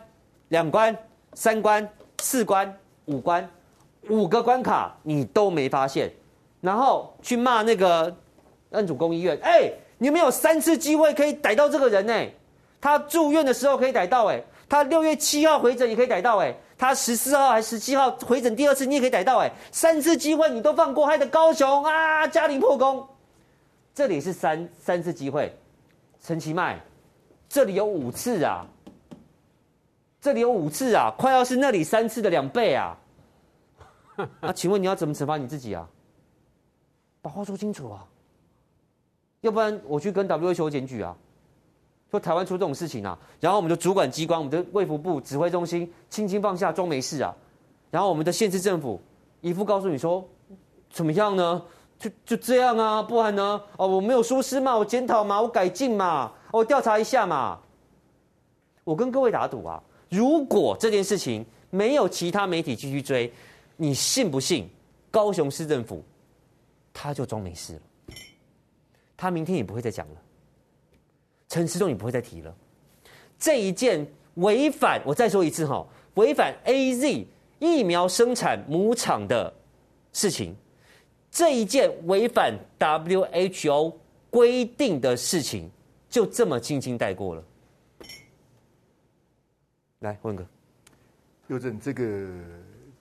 [0.48, 0.94] 两关、
[1.32, 1.88] 三关、
[2.22, 3.46] 四关、五关，
[4.08, 6.10] 五个关卡你都没发现，
[6.60, 8.16] 然后去骂那个。
[8.72, 12.26] 恩主公医院，哎，你们有三次机会可以逮到这个人呢？
[12.80, 23.06] 他住院的时候可以逮到，哎，他六月七号回诊也可以逮到，哎，他十四号还十七号回诊第二次你也可以逮到，哎，三次机会你都放过，害得高雄啊，嘉陵破功。
[23.94, 25.54] 这里是三三次机会，
[26.22, 26.80] 陈其迈，
[27.46, 28.66] 这里有五次啊，
[30.22, 32.96] 这里有五次啊，快要是那里三次的两倍啊。
[34.40, 35.86] 那 请问你要怎么惩罚你自己啊？
[37.20, 38.06] 把话说清楚啊，
[39.40, 41.16] 要不然我去跟 WHO 检举啊，
[42.08, 47.34] 说台湾出这种事情啊，然后我们的主管机关，我们的卫福部指挥中心轻轻放下装没事啊，
[47.90, 49.00] 然后我们的县市政府
[49.40, 50.24] 一副告诉你说
[50.88, 51.60] 怎么样呢？
[51.98, 53.60] 就就这样啊，不然呢？
[53.76, 57.58] 哦，我没有疏失嘛，我检讨嘛，我改进嘛，我调查一下嘛。
[58.84, 59.80] 我跟各位打赌啊，
[60.12, 63.32] 如果这件事情没有其他媒体继续追，
[63.78, 64.68] 你信不信
[65.10, 66.04] 高雄市政府
[66.92, 67.80] 他就装没事了？
[69.16, 70.14] 他明天也不会再讲了，
[71.48, 72.54] 陈时中也不会再提了。
[73.38, 77.24] 这一件违反，我再说一次哈，违反 AZ
[77.58, 79.50] 疫苗生产母厂的
[80.12, 80.54] 事情。
[81.30, 83.94] 这一件违反 WHO
[84.28, 85.70] 规定的事情，
[86.10, 87.42] 就这么轻轻带过了。
[90.02, 90.44] 来，问哥，
[91.46, 92.28] 佑正，这个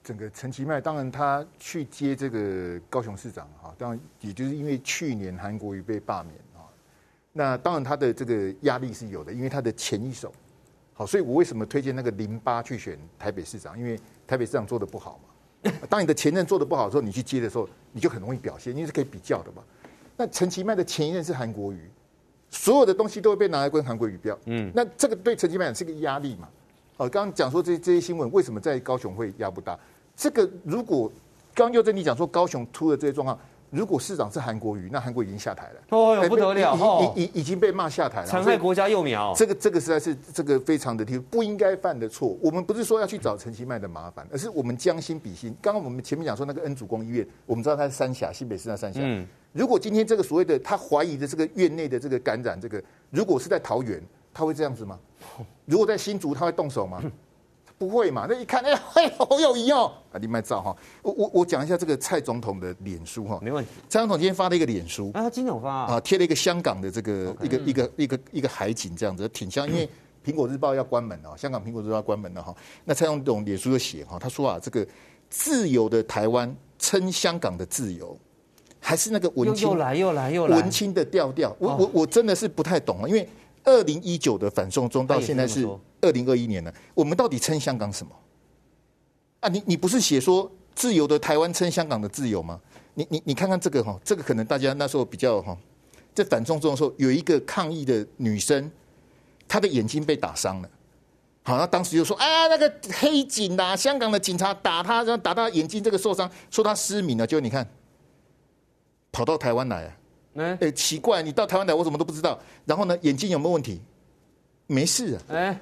[0.04, 6.70] 整个陈其迈，当然他去接这个高雄市长哈，当然也就是因为去年韩国瑜被罢免啊，
[7.34, 10.32] 那当然他的这个压力是有的，因为他的前一手，
[10.94, 13.78] 好，所以我为什么推荐那个林巴去选台北市长？
[13.78, 15.72] 因为台北市长做的不好嘛。
[15.90, 19.64] 当你的前任做的不好的时候，你去接的时候，你就很容易表现，因为是可以比较的嘛。
[20.18, 21.90] 那陈其迈的前一任是韩国瑜，
[22.52, 24.38] 所有的东西都会被拿来跟韩国瑜比较。
[24.46, 26.48] 嗯，那这个对陈其迈是个压力嘛？
[26.98, 29.78] 哦，刚刚讲说这些这些新闻为什么在高雄会压不大？
[30.16, 31.12] 这个如果
[31.54, 33.38] 刚刚又在你讲说高雄出了这些状况。
[33.72, 35.82] 如果市长是韩国瑜，那韩国瑜已经下台了。
[35.92, 36.74] 哦哟，不得了！
[36.74, 38.28] 哦，已已已经被骂下台了。
[38.28, 42.38] 残害国家幼苗，这个这个实在是这个非常的不应该犯的错。
[42.42, 45.56] 我们不是说要去找陈其迈的麻烦，而是我们将心比心。
[45.62, 49.00] 刚刚我们前面讲说那个恩主公医院，我们知道他是三峡，新北市那三峡。
[49.02, 49.26] 嗯。
[49.54, 55.00] 如果今天这个所谓的他怀疑的这个院内的这个感染，这个如果是在桃园，他会这样子吗？
[55.66, 57.02] 如果在新竹，他会动手吗？
[57.78, 58.28] 不会嘛？
[58.30, 58.82] 那一看，哎呀，
[59.18, 59.92] 好有疑哦！
[60.14, 60.76] 啊，你卖照哈！
[61.02, 63.72] 我我我讲一下这个蔡总统的脸书哈，没问题。
[63.90, 69.68] 蔡总统今天发了一个脸书，啊，他今天有发啊，贴了一个香港的这个一个一个一个一个海景这样子，挺像。
[69.68, 69.90] 因为
[70.24, 72.56] 苹果日报要关门了，香港苹果日报要关门了哈。
[72.86, 74.86] 那蔡总统脸书就写哈，他说啊，这个
[75.28, 78.16] 自由的台湾称香港的自由，
[78.80, 81.56] 还是那个文青又来又来又来文青的调调。
[81.58, 83.28] 我我我真的是不太懂啊，因为
[83.64, 85.68] 二零一九的反送中到现在是
[86.02, 88.16] 二零二一年了，我们到底称香港什么？
[89.42, 92.60] 啊，你你不是写说自由的台湾称香港的自由吗？
[92.94, 95.58] 你你你看看这个哈，这个可能大家那时候比较哈，
[96.14, 98.70] 在反送中的时候，有一个抗议的女生，
[99.48, 100.70] 她的眼睛被打伤了，
[101.44, 107.68] 好，那当时就说啊，那个黑警啊，香港的警察打她，然后打到眼睛这个受伤，说她失明了，就你看，
[109.12, 109.98] 跑到台湾来啊，
[110.36, 112.40] 哎、欸，奇怪，你到台湾来，我怎么都不知道？
[112.66, 113.82] 然后呢，眼睛有没有问题？
[114.68, 115.62] 没事啊，哎，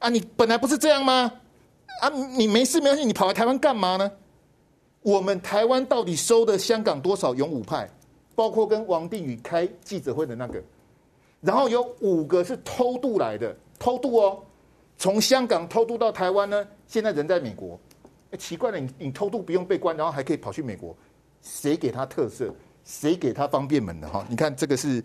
[0.00, 1.32] 啊，你本来不是这样吗？
[2.02, 4.10] 啊，你没事没关系，你跑来台湾干嘛呢？
[5.00, 7.88] 我们台湾到底收的香港多少勇武派？
[8.34, 10.62] 包括跟王定宇开记者会的那个，
[11.40, 14.42] 然后有五个是偷渡来的，偷渡哦，
[14.98, 17.80] 从香港偷渡到台湾呢，现在人在美国。
[18.32, 20.94] 哎，奇怪了，你你偷渡不用被关，然后还可以跑去美国，
[21.40, 22.52] 谁给他特色？
[22.86, 24.08] 谁给他方便门的？
[24.08, 25.04] 哈，你看这个是，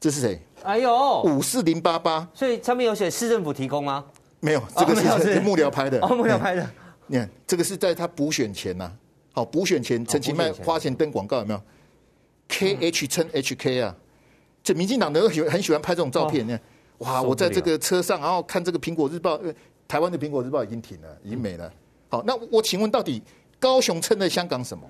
[0.00, 0.42] 这是谁？
[0.64, 2.28] 哎呦，五四零八八。
[2.34, 4.04] 所以上面有写市政府提供吗？
[4.40, 6.00] 没有，这个是幕僚拍的。
[6.00, 6.68] 哦，幕僚拍的。
[7.06, 8.92] 你看，这个是在他补选前呐。
[9.32, 11.62] 好，补选前，陈其迈花钱登广告有没有
[12.48, 13.96] ？K H 称 H K 啊，
[14.62, 16.44] 这民进党的喜很喜欢拍这种照片。
[16.44, 16.60] 你看，
[16.98, 19.40] 哇，我在这个车上，然后看这个苹果日报，
[19.86, 21.72] 台湾的苹果日报已经停了，已经没了。
[22.08, 23.22] 好，那我请问，到底
[23.58, 24.84] 高雄称的香港什么？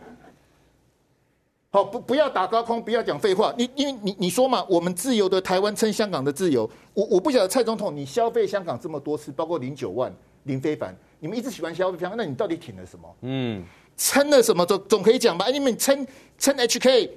[1.74, 3.52] 好，不不要打高空，不要讲废话。
[3.58, 6.70] 你因为你你说嘛，我们自由的台湾称香港的自由。
[6.92, 13.12] 我我不晓得蔡总统，你消费香港这么多次，包括零九万林非凡，你们一直喜欢消费香港，那你到底挺了什么？
[13.22, 13.60] 嗯，
[13.96, 15.46] 撑了什么总总可以讲吧？
[15.46, 16.06] 哎，你们撑
[16.38, 17.10] 撑 HK，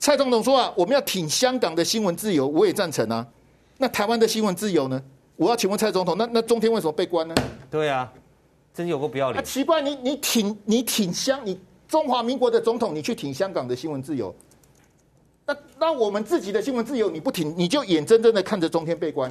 [0.00, 3.24] 蔡总统说啊，我们要挺香港的新闻自由，我也赞成啊。
[3.78, 5.00] 那台湾的新闻自由呢？
[5.36, 7.34] 我要请问蔡总统，那那中天为什么被关呢？
[7.70, 8.12] 对啊，
[8.74, 9.40] 真有个不要脸。
[9.40, 11.60] 啊，奇怪，你你挺你挺香你。
[11.90, 14.32] 中华民国的总统，你去挺香港的新闻自由，
[15.44, 19.28] 那那我们自己的新闻自由你不挺，你就眼睁睁的看着中天被关，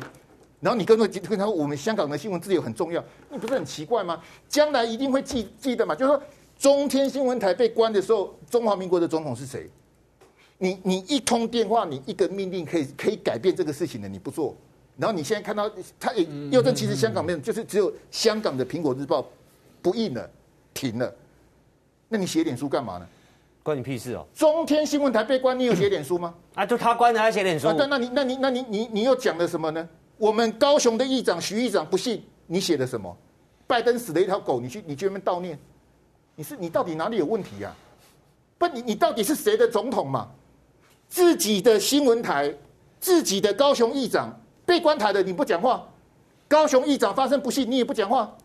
[0.59, 4.21] 然后你跟他跟他说我们香港的新闻自由很重要，你不是很奇怪吗？
[4.49, 6.21] 将来一定会记记得嘛，就是说
[6.57, 9.69] 中天新闻台被关的时候，中华民国的总统是谁？
[10.57, 14.53] 你你一通电话，你一个命令可以可以改变这个事情的，你不做，
[14.97, 19.25] 然后你现在看到他也又正，其实香港没有，就是只有香港的苹果日报
[19.81, 20.29] 不印了，
[20.73, 21.15] 停了。
[22.09, 23.07] 那你写脸书干嘛呢？
[23.61, 24.25] 关你屁事哦！
[24.33, 26.33] 中天新闻台被关，你有写脸书吗？
[26.55, 27.67] 啊，就他关的还写脸书？
[27.67, 29.87] 啊，那你那你那你你你又讲了什么呢？
[30.17, 33.15] 我们高雄的议长徐议长不信，你写的什么？
[33.67, 35.57] 拜登死了一条狗，你去你去那边悼念？
[36.35, 37.71] 你是你到底哪里有问题呀？
[38.57, 40.29] 不，你你到底是谁的总统嘛？
[41.07, 42.53] 自己的新闻台，
[42.99, 45.87] 自己的高雄议长被关台的你不讲话，
[46.47, 48.35] 高雄议长发生不幸你也不讲话，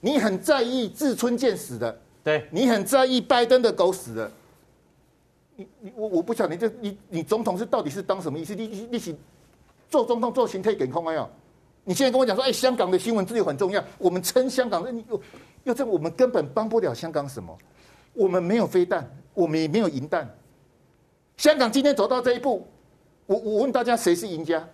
[0.00, 4.30] 你很在意志村健死的，对，你很在意拜登的狗死的，
[5.56, 8.54] 你你我我不晓得你这你你总统是到底是当什么意思？
[8.54, 9.16] 你你你是
[9.88, 11.26] 做总统做形态给空没有？
[11.84, 15.22] 你现在跟我讲说，哎，香港的新闻自由很重要，我们撑香港，你又
[15.64, 17.56] 又这我们根本帮不了香港什么？
[18.12, 20.28] 我们没有飞弹，我们也没有银弹。
[21.38, 22.68] 香港今天走到这一步，
[23.24, 24.68] 我我问大家谁是赢家？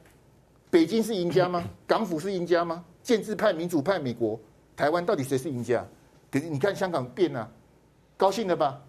[0.70, 1.62] 北京是赢家吗？
[1.86, 2.84] 港府是赢家吗？
[3.00, 4.40] 建制派、民主派、美国、
[4.74, 5.86] 台湾到底谁是赢家？
[6.34, 7.48] 可是你看香港变了，
[8.16, 8.82] 高兴了吧？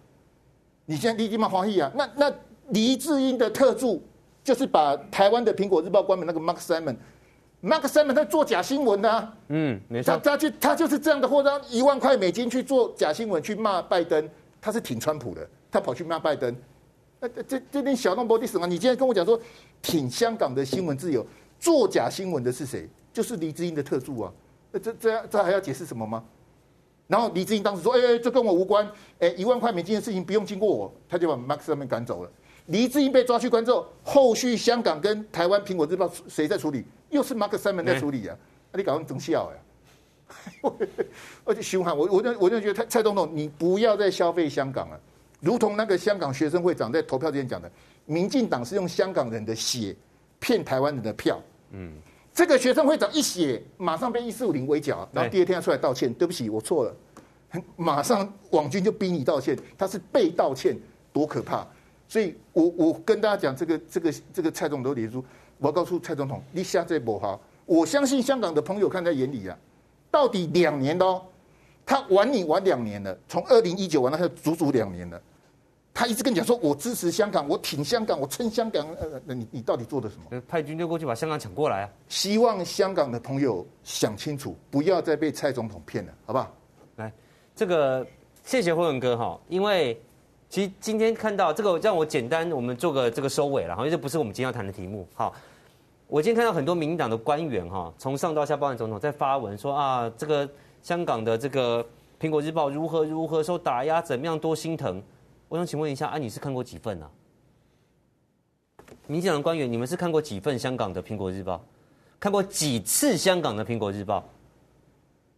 [0.84, 1.88] 你现在立即骂黄奕啊？
[1.94, 2.34] 那那
[2.70, 4.02] 黎智英的特助
[4.42, 9.32] 就是把台湾的苹果日报关门那个 Mark Simon，Mark Simon 他做假新闻啊。
[9.46, 10.16] 嗯，没错。
[10.16, 14.28] 他他就他就是这样的，或者一万块美金去做假新闻去骂拜登，
[14.60, 16.52] 他是挺川普的，他跑去骂拜登。
[17.20, 18.66] 那这这这点小弄不的什么？
[18.66, 19.40] 你今天跟我讲说
[19.80, 21.24] 挺香港的新闻自由，
[21.60, 22.88] 做假新闻的是谁？
[23.12, 24.32] 就是黎智英的特助啊！
[24.72, 26.24] 那这这样这还要解释什么吗？
[27.06, 28.90] 然后李志英当时说：“哎、欸，这跟我无关，
[29.20, 32.30] 哎，一万块美金的事情不用经过我。”他就把 Max 上面赶走了。
[32.66, 36.84] 黎智英被抓去关之后，后续香港跟台湾苹果日报谁在处理？
[37.10, 38.36] 又是 Mark Simon 在处理啊！
[38.72, 39.58] 那、欸啊、你搞成真笑呀！
[41.44, 45.00] 而且凶悍，我我就我就觉得蔡蔡总统，你不要再消费香港了。
[45.38, 47.70] 如同那个香港学生会长在投票之前讲的，
[48.06, 49.94] 民进党是用香港人的血
[50.40, 51.40] 骗台湾人的票。
[51.70, 51.92] 嗯，
[52.36, 56.94] 这个学生会长一写，马上被一四五零围剿，然后第二天他出来道歉，对不起，我错了。
[57.76, 60.76] 马上网军就逼你道歉，他是被道歉，
[61.14, 61.66] 多可怕！
[62.06, 65.24] 所以我我跟大家讲，这个这个这个蔡总统的脸书，
[65.56, 69.56] 我要告诉蔡总统，你下这波哈，我相信香港的朋友看在眼里啊，
[70.10, 71.22] 到底两年喽。
[71.86, 75.18] 他玩你玩两年了，从二零一九玩到现在足足两年了。
[75.96, 78.86] 他一直跟你讲说，我支持香港，我挺香港，我撑香港。
[79.00, 80.42] 呃，那你你到底做的什么？
[80.46, 81.90] 派军队过去把香港抢过来啊！
[82.06, 86.52] 希望香港的朋友想清楚，不要再被蔡总统骗了，好不好？
[86.96, 87.10] 来，
[87.54, 88.06] 这个
[88.44, 89.98] 谢谢辉文哥哈，因为
[90.50, 95.08] 其实今天看到这个，让我简单我们做个这个收尾了哈，因为这不是我们今天要谈的题目。
[95.14, 95.32] 好，
[96.08, 100.46] 我今天看到很多民进党的官员哈，从上到下包含总统在发文说啊，这个。
[100.82, 101.82] 香港的这个
[102.24, 105.02] 《苹果日报》如何如何受打压，怎么样多心疼？
[105.48, 107.10] 我想请问一下，啊，你是看过几份啊？
[109.06, 111.56] 民进党官员，你们是看过几份香港的《苹果日报》？
[112.18, 114.20] 看过几次香港的《苹果日报》？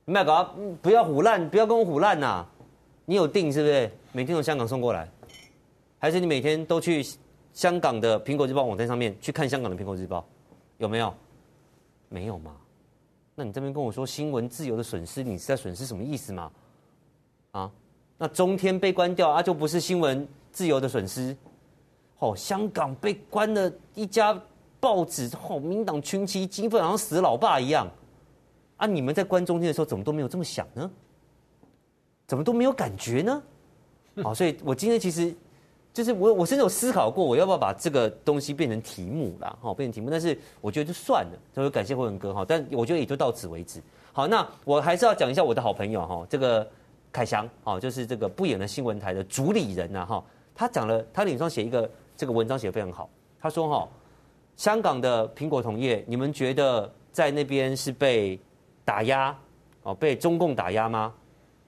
[0.05, 2.47] 你们搞不要唬烂，不要跟我唬烂呐！
[3.05, 3.90] 你有订是不是？
[4.12, 5.09] 每天从香港送过来，
[5.99, 7.05] 还是你每天都去
[7.53, 10.21] 香港的《苹果日报》网站上面去看香港的《苹果日报》？
[10.79, 11.14] 有没有？
[12.09, 12.57] 没有吗？
[13.35, 16.51] 那你这边跟我说新闻自由的损失，你是在损失什么意思吗？
[17.51, 17.71] 啊，
[18.19, 21.35] 那中天被关掉啊，就不是新闻自由的损失？
[22.19, 24.39] 哦，香港被关了一家
[24.81, 27.89] 报纸，哦，民党群起激愤，好像死老爸一样。
[28.77, 30.91] 啊，你们在关中天的时候，怎么都没有这么想呢？
[32.27, 33.43] 怎么都没有感觉呢？
[34.23, 35.35] 好，所以我今天其实。
[35.91, 40.09] 就是我，我甚至有思考过，我要不要把这个东西变成题目啦，哈，变成题目。
[40.09, 42.45] 但是我觉得就算了，所以感谢辉文哥哈。
[42.47, 43.83] 但我觉得也就到此为止。
[44.13, 46.65] 好，那我还是要讲一下我的好朋友哈，这个
[47.12, 50.25] 凯翔，哦，就是这个不演的新闻台的主理人呐，哈。
[50.55, 53.09] 他讲了，他脸上写一个这个文章写得非常好。
[53.40, 53.88] 他说哈，
[54.57, 58.38] 香港的苹果同业，你们觉得在那边是被
[58.85, 59.37] 打压
[59.83, 61.14] 哦，被中共打压吗？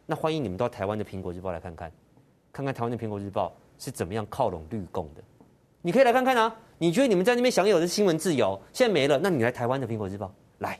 [0.06, 1.92] 那欢迎你们到台湾的苹果日报来看看，
[2.52, 3.52] 看看台湾的苹果日报。
[3.82, 5.22] 是怎么样靠拢绿共的？
[5.80, 6.54] 你可以来看看啊！
[6.76, 10.78] 你觉得你们在那边享有的新闻自由现在没了，那你来台湾的苹果日报来，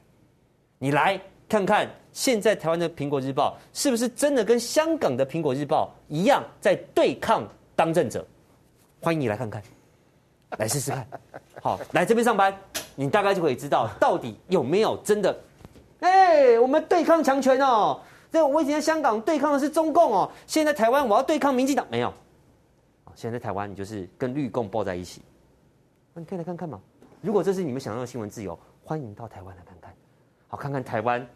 [0.79, 1.18] 你来
[1.51, 8.25] 看看现在台湾的苹果日报是不是真的跟香港的苹果日报一样在对抗当政者？
[9.03, 9.61] 欢迎你来看看，
[10.59, 11.05] 来试试看。
[11.61, 12.57] 好，来这边上班，
[12.95, 15.37] 你大概就可以知道到底有没有真的。
[15.99, 18.01] 哎，我们对抗强权哦！
[18.31, 22.14] 这我以前在香港对抗的是中共哦，现在台湾我要对抗民进党，没有。
[23.16, 25.20] 现在在台湾，你就是跟绿共抱在一起，
[26.14, 26.81] 那你可以来看看嘛。
[27.20, 29.93] 如果这是你们想要的新闻自由，欢迎到台湾来看看，
[30.47, 31.27] 好，看看台湾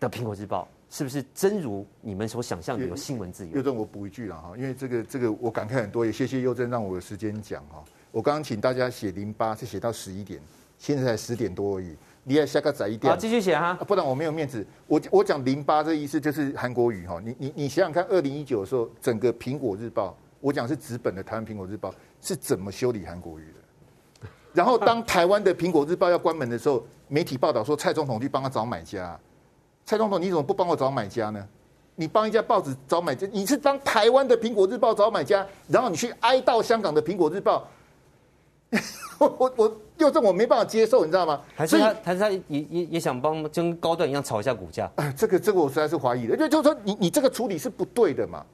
[0.00, 3.56] 的《苹果日报》是不是真如你们所想象的有新闻自由。
[3.56, 7.82] 佑正，我补一句了哈，因为这个这个我感慨很多，也谢谢佑正让我有时间讲哈。
[8.10, 10.40] 我刚刚请大家写零八，是写到十一点，
[10.78, 11.94] 现在才十点多而已。
[12.24, 13.12] 你要下个仔一点。
[13.12, 14.66] 好，继续写哈，不然我没有面子。
[14.86, 24.28] 我我讲零八这意思就是韩国语哈，你你你想想看，二零一九的时候，整个苹果日报，我讲是纸本的台湾苹果日报是怎么修理韩国语的？
[24.54, 29.18] 然后当台湾的苹果日报要关门的时候，媒体报道说蔡总统去帮他找买家。
[29.88, 31.42] 蔡总统，你怎么不帮我找买家呢？
[31.96, 37.66] 你帮一家报纸找买家，你是帮台湾的苹果日报找买家，然后你去哀悼香港的苹果日报。
[39.18, 41.40] 我我我又这我没办法接受，你知道吗？
[41.54, 44.92] 还是他还是他也也也想帮，就跟高段一样炒一下股价？
[44.96, 48.44] 哎，这个这个我实在是怀疑的，就就是说你你这个处理是不对的嘛。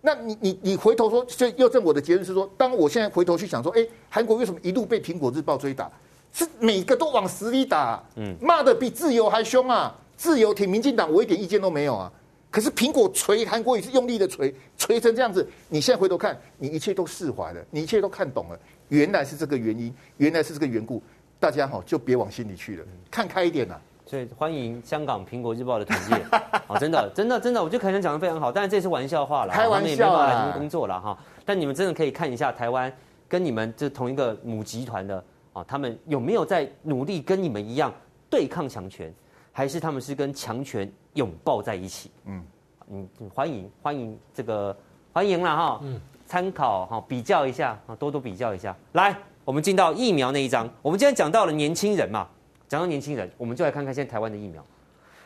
[0.00, 5.88] 那你你你回头说，所以又正我的结论是说，当我现在回头去想说，哎，韩国为什么一路被苹果日报追打？
[6.32, 9.96] 是每个都往死里打，嗯，骂的比自由还凶啊！
[10.20, 12.12] 自由挺民进党，我一点意见都没有啊。
[12.50, 15.48] 可是苹果锤韩国也是用力的锤，锤成这样子。
[15.70, 18.60] 你现在回头看，你一切都释怀了，你一切都看懂了。
[18.88, 21.02] 原来是这个原因，原来是这个缘故，
[21.38, 23.80] 大家哈就别往心里去了，看开一点呐。
[24.04, 26.22] 所以欢迎香港苹果日报的同业
[26.66, 31.18] 啊，真的真的真的，我觉得凯翔讲的非常好，但是这是玩笑话了，开玩笑啊，来工作了哈。
[31.46, 32.94] 但你们真的可以看一下台湾
[33.26, 37.90] 跟你们这同一个母集团的啊，他们有没有在努力跟你们一样
[38.28, 39.10] 对抗强权，
[39.52, 42.10] 还是他们是跟强权拥抱在一起？
[42.26, 42.44] 嗯
[42.90, 44.76] 嗯，欢迎欢迎这个
[45.12, 45.80] 欢迎了哈。
[45.82, 46.00] 嗯。
[46.26, 48.76] 参考哈，比较一下啊，多多比较一下。
[48.92, 50.70] 来，我们进到疫苗那一章。
[50.80, 52.28] 我们今天讲到了年轻人嘛，
[52.68, 54.64] 讲到年轻人，我们就来看看现在台湾的疫苗，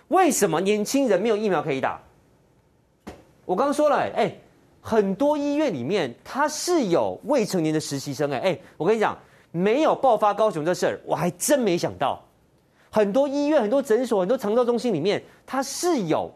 [0.09, 2.01] 为什么年轻人没有疫苗可以打？
[3.45, 4.35] 我刚刚说了，哎，
[4.81, 9.15] 很多医院里面他是有未成年的实习生，哎哎，我跟你讲，
[9.51, 12.19] 没有爆发高雄这事儿，我还真没想到，
[12.95, 16.31] 很多医院、很多诊所、很多长照中心里面，它是有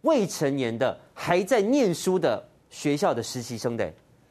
[0.00, 2.42] 未成年的还在念书的。
[2.70, 3.88] 学校的实习生的，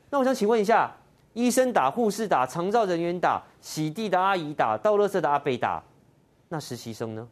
[0.10, 0.94] 那我想请问一下，
[1.32, 5.82] 医生打、护士打、长照人员打、洗地的阿姨打、倒垃圾的阿伯打，
[6.50, 7.26] 那实习生呢？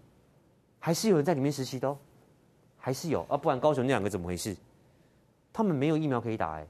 [0.79, 1.97] 还是有人在里面实习的哦？
[2.77, 3.35] 还是有啊？
[3.35, 4.55] 不然高雄那两个怎么回事？
[5.51, 6.65] 他们没有疫苗可以打哎，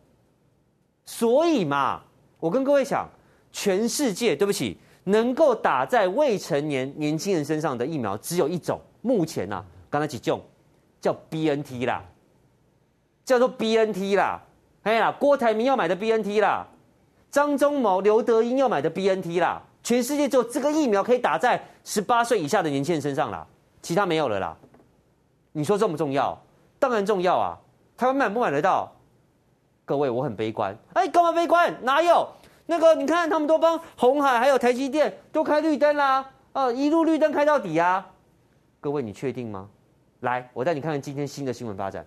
[1.05, 2.01] 所以嘛，
[2.39, 3.07] 我跟各位讲，
[3.51, 10.41] 全世界对不起，能够打在未成年年轻人身上的疫苗只有一种，目前呐、啊，刚才几种
[10.99, 12.03] 叫 BNT 啦。
[13.23, 14.41] 叫做 BNT 啦，
[14.81, 16.67] 哎呀，郭台铭要买的 BNT 啦，
[17.29, 23.45] 张忠谋、刘德英要买的 BNT 啦，全世界只有这个疫苗可以打在十八岁以下的年轻人身上啦，
[23.81, 24.57] 其他没有了啦。
[25.53, 26.37] 你说重不重要？
[26.79, 27.57] 当然重要啊。
[27.95, 28.91] 台湾买不买得到？
[29.85, 30.75] 各位，我很悲观。
[30.93, 31.73] 哎，干嘛悲观？
[31.83, 32.27] 哪有？
[32.65, 38.07] 那个你看，他们都帮红海还有台积电都开绿灯啦，啊，一路绿灯开到底啊。
[38.79, 39.69] 各位，你确定吗？
[40.21, 42.05] 来，我带你看看今天新的新闻发展。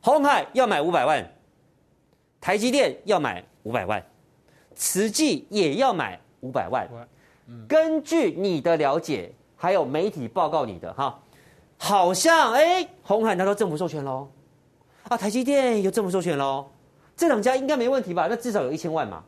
[0.00, 1.24] 红海要买五百万，
[2.40, 4.04] 台积电要买五百万，
[4.74, 6.88] 慈济也要买五百万。
[7.68, 11.20] 根据你的了解，还有媒体报告你的哈，
[11.76, 14.28] 好像哎，红海拿到政府授权喽，
[15.08, 16.70] 啊，台积电有政府授权喽，
[17.16, 18.26] 这两家应该没问题吧？
[18.28, 19.22] 那至少有一千万嘛。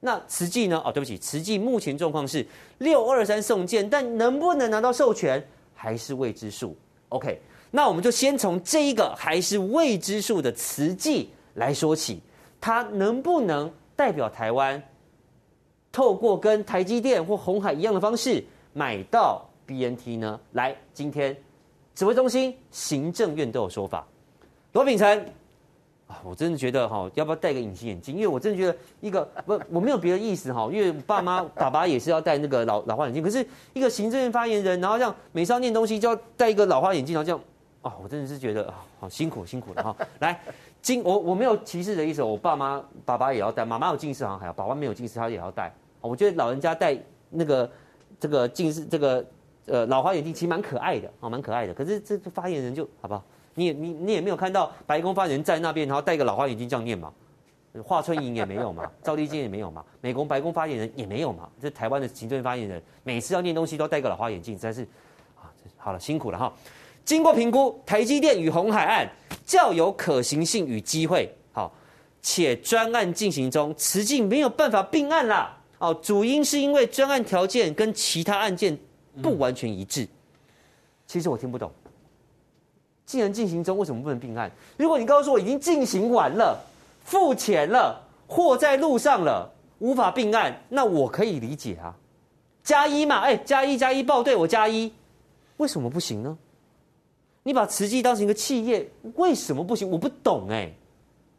[0.00, 0.80] 那慈济呢？
[0.84, 2.46] 哦，对不起，慈济目前状况是
[2.78, 5.44] 六二三送件，但能不能拿到授权
[5.74, 6.76] 还是未知数。
[7.08, 7.40] OK。
[7.72, 12.22] 那我们就先从这一个还是未知数的慈济来说起，
[12.60, 14.80] 它能不能代表台湾
[15.90, 18.42] 透过跟台积电或红海一样的方式
[18.72, 20.40] 买到 BNT 呢？
[20.52, 21.36] 来，今天
[21.94, 24.06] 指挥中心、行政院都有说法。
[24.72, 25.26] 罗秉成
[26.06, 28.14] 啊，我真的觉得哈，要不要戴个隐形眼镜？
[28.14, 37.40] 因为我真的觉得一个不，我没有别的意思哈，因为爸妈爸爸也是要戴那个老老花眼镜，可是一个行政院发言人，然后这样每次念东西就要戴一个老花眼镜，然后这样。
[37.82, 39.96] 哦，我真的是觉得好辛苦辛苦了哈。
[40.18, 40.40] 来，
[40.82, 45.72] 近我我没有歧视的意思，我爸妈爸爸也要戴，妈妈有近视好像还要，爸爸没有近视他也要戴。
[46.00, 46.98] 我觉得老人家戴
[47.30, 47.70] 那个
[48.18, 49.24] 这个近视这个
[49.66, 51.72] 呃老花眼镜其实蛮可爱的啊，蛮可爱的。
[51.72, 53.22] 可是这发言人就好不好？
[53.56, 57.12] 你也你你也没有看到白宫发言人在那边，然后戴个老花眼镜这样念嘛？
[57.84, 61.46] 华春莹也没有嘛，赵立坚也没有嘛，美国白宫发言人也没有嘛。
[61.60, 64.82] 这台湾的行政发言人每次要念东西都戴个老花眼镜，实在是
[65.34, 66.50] 啊，好了，辛苦了哈。
[67.04, 69.06] 经过评估，台积电与红海案
[69.44, 71.70] 较有可行性与机会，好，
[72.22, 75.54] 且专案进行中，慈济没有办法并案啦。
[75.78, 78.76] 哦，主因是因为专案条件跟其他案件
[79.22, 80.08] 不完全一致。
[81.06, 81.70] 其实我听不懂，
[83.06, 84.50] 既然进行中，为什么不能并案？
[84.76, 86.58] 如果你告诉我已经进行完了，
[87.04, 89.48] 付钱了，货在路上了，
[89.78, 91.94] 无法并案，那我可以理解啊。
[92.64, 94.92] 加一嘛，哎，加一加一报对，我加一，
[95.58, 96.36] 为什么不行呢？
[97.44, 99.88] 你把慈济当成一个企业，为什么不行？
[99.88, 100.68] 我不懂哎，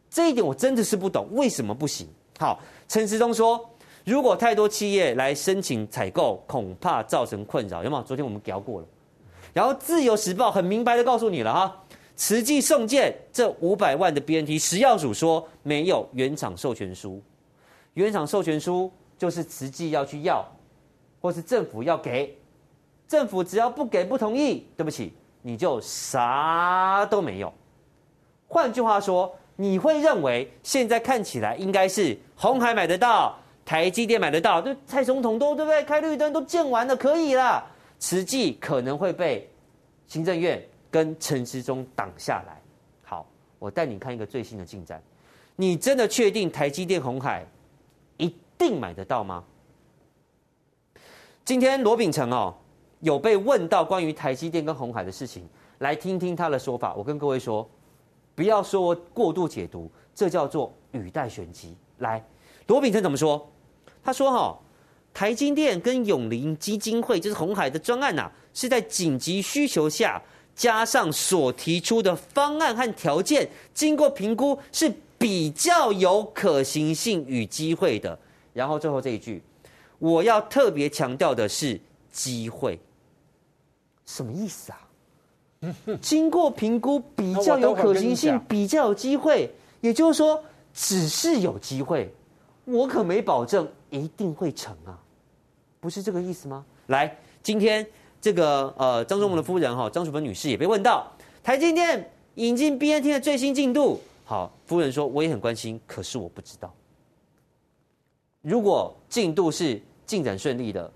[0.08, 2.08] 这一点我真的是不懂，为什么不行？
[2.38, 2.58] 好，
[2.88, 3.68] 陈时中说，
[4.06, 8.02] 如果太多企业来申请采购，恐怕造成困扰，有没有？
[8.04, 8.86] 昨天我们聊过了。
[9.58, 11.82] 然后自由时报很明白的告诉你了哈，
[12.14, 17.20] 慈济送件这五百万的 BNT，食药署说没有原厂授权书，
[17.94, 18.88] 原厂授权书
[19.18, 20.44] 就是慈济要去要，
[21.20, 22.38] 或是政府要给，
[23.08, 27.52] 政府只要不给不同意，对不起，你就啥都没有。
[28.46, 35.82] 换句话说，你会认为现在看起来应该是红海买得到，台积电买得到，就蔡总统都对不对？
[35.82, 37.72] 开绿灯都建完了，可以了。
[38.00, 39.48] 实际可能会被
[40.06, 42.60] 行政院跟陈时中挡下来。
[43.04, 43.26] 好，
[43.58, 45.02] 我带你看一个最新的进展。
[45.56, 47.44] 你真的确定台积电、红海
[48.16, 49.44] 一定买得到吗？
[51.44, 52.54] 今天罗秉成哦，
[53.00, 56.94] 有被问到关于台积电跟红海的事情，来听听他的说法。
[56.94, 57.68] 我跟各位说，
[58.34, 61.76] 不要说我过度解读，这叫做语带玄机。
[61.98, 62.24] 来，
[62.68, 63.50] 罗秉成怎么说？
[64.04, 64.58] 他说哈、
[65.12, 70.22] 台积电跟永林基金会就是红海的专案呐、啊，是在紧急需求下
[70.54, 78.18] 加上所提出的方案和条件，经过评估是比较有可行性与机会的。
[78.52, 79.42] 然后最后这一句，
[79.98, 81.80] 我要特别强调的是
[82.10, 82.78] 机会，
[84.06, 84.78] 什么意思啊？
[86.00, 89.50] 经过评估比较有可行性，比较有机会，
[89.80, 90.42] 也就是说
[90.72, 92.12] 只是有机会，
[92.64, 94.98] 我可没保证一定会成啊。
[95.80, 96.64] 不是这个意思吗？
[96.86, 97.86] 来，今天
[98.20, 101.06] 这个呃张忠谋的夫人哈张淑芬女士也被问到
[101.42, 104.00] 台积电引进 BNT 的最新进度。
[104.24, 106.72] 好，夫人说我也很关心，可是我不知道。
[108.42, 110.90] 如果进度是进展顺利的，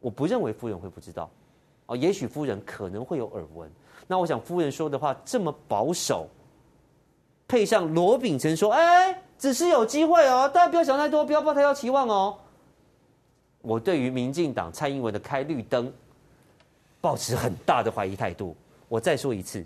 [0.00, 1.30] 我不认为夫人会不知道。
[1.86, 3.70] 哦，也许夫人可能会有耳闻。
[4.06, 6.28] 那我想夫人说的话这么保守，
[7.46, 12.38] 配上罗秉成说，哎，只是有机会哦，大家不要想太多，不要抱太高期望哦。
[13.60, 15.92] 我对于民进党蔡英文的开绿灯，
[17.00, 18.56] 抱持很大的怀疑态度。
[18.86, 19.64] 我再说一次，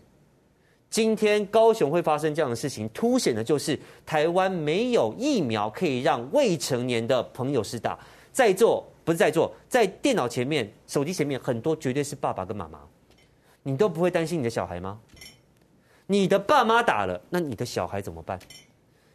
[0.88, 7.98] 今天高雄会发生这样的事情，凸显的就是台湾没有疫苗可以让未成年的朋友施打。
[8.32, 12.80] 在座不是在座，在电脑前面、手机前面，很多绝对是爸爸跟妈妈，
[13.62, 14.98] 你都不会担心你的小孩吗？
[16.06, 18.38] 你的爸妈打了，那你的小孩怎么办？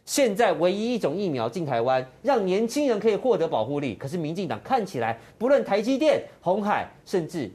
[0.04, 3.94] 现在唯一一种疫苗进台湾，让年轻人可以获得保护力。
[3.94, 7.50] 可是民进党看起来，不论台积电、红海，甚至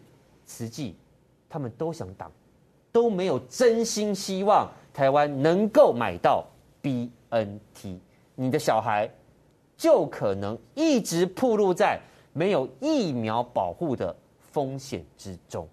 [0.46, 0.96] 慈济，
[1.50, 2.32] 他们都想挡，
[2.92, 6.46] 都没有真心希望台湾能够买到
[6.82, 8.00] BNT。
[8.36, 9.10] 你的小孩
[9.76, 12.00] 就可能一直暴露在
[12.32, 15.68] 没有疫苗保护的风险之中。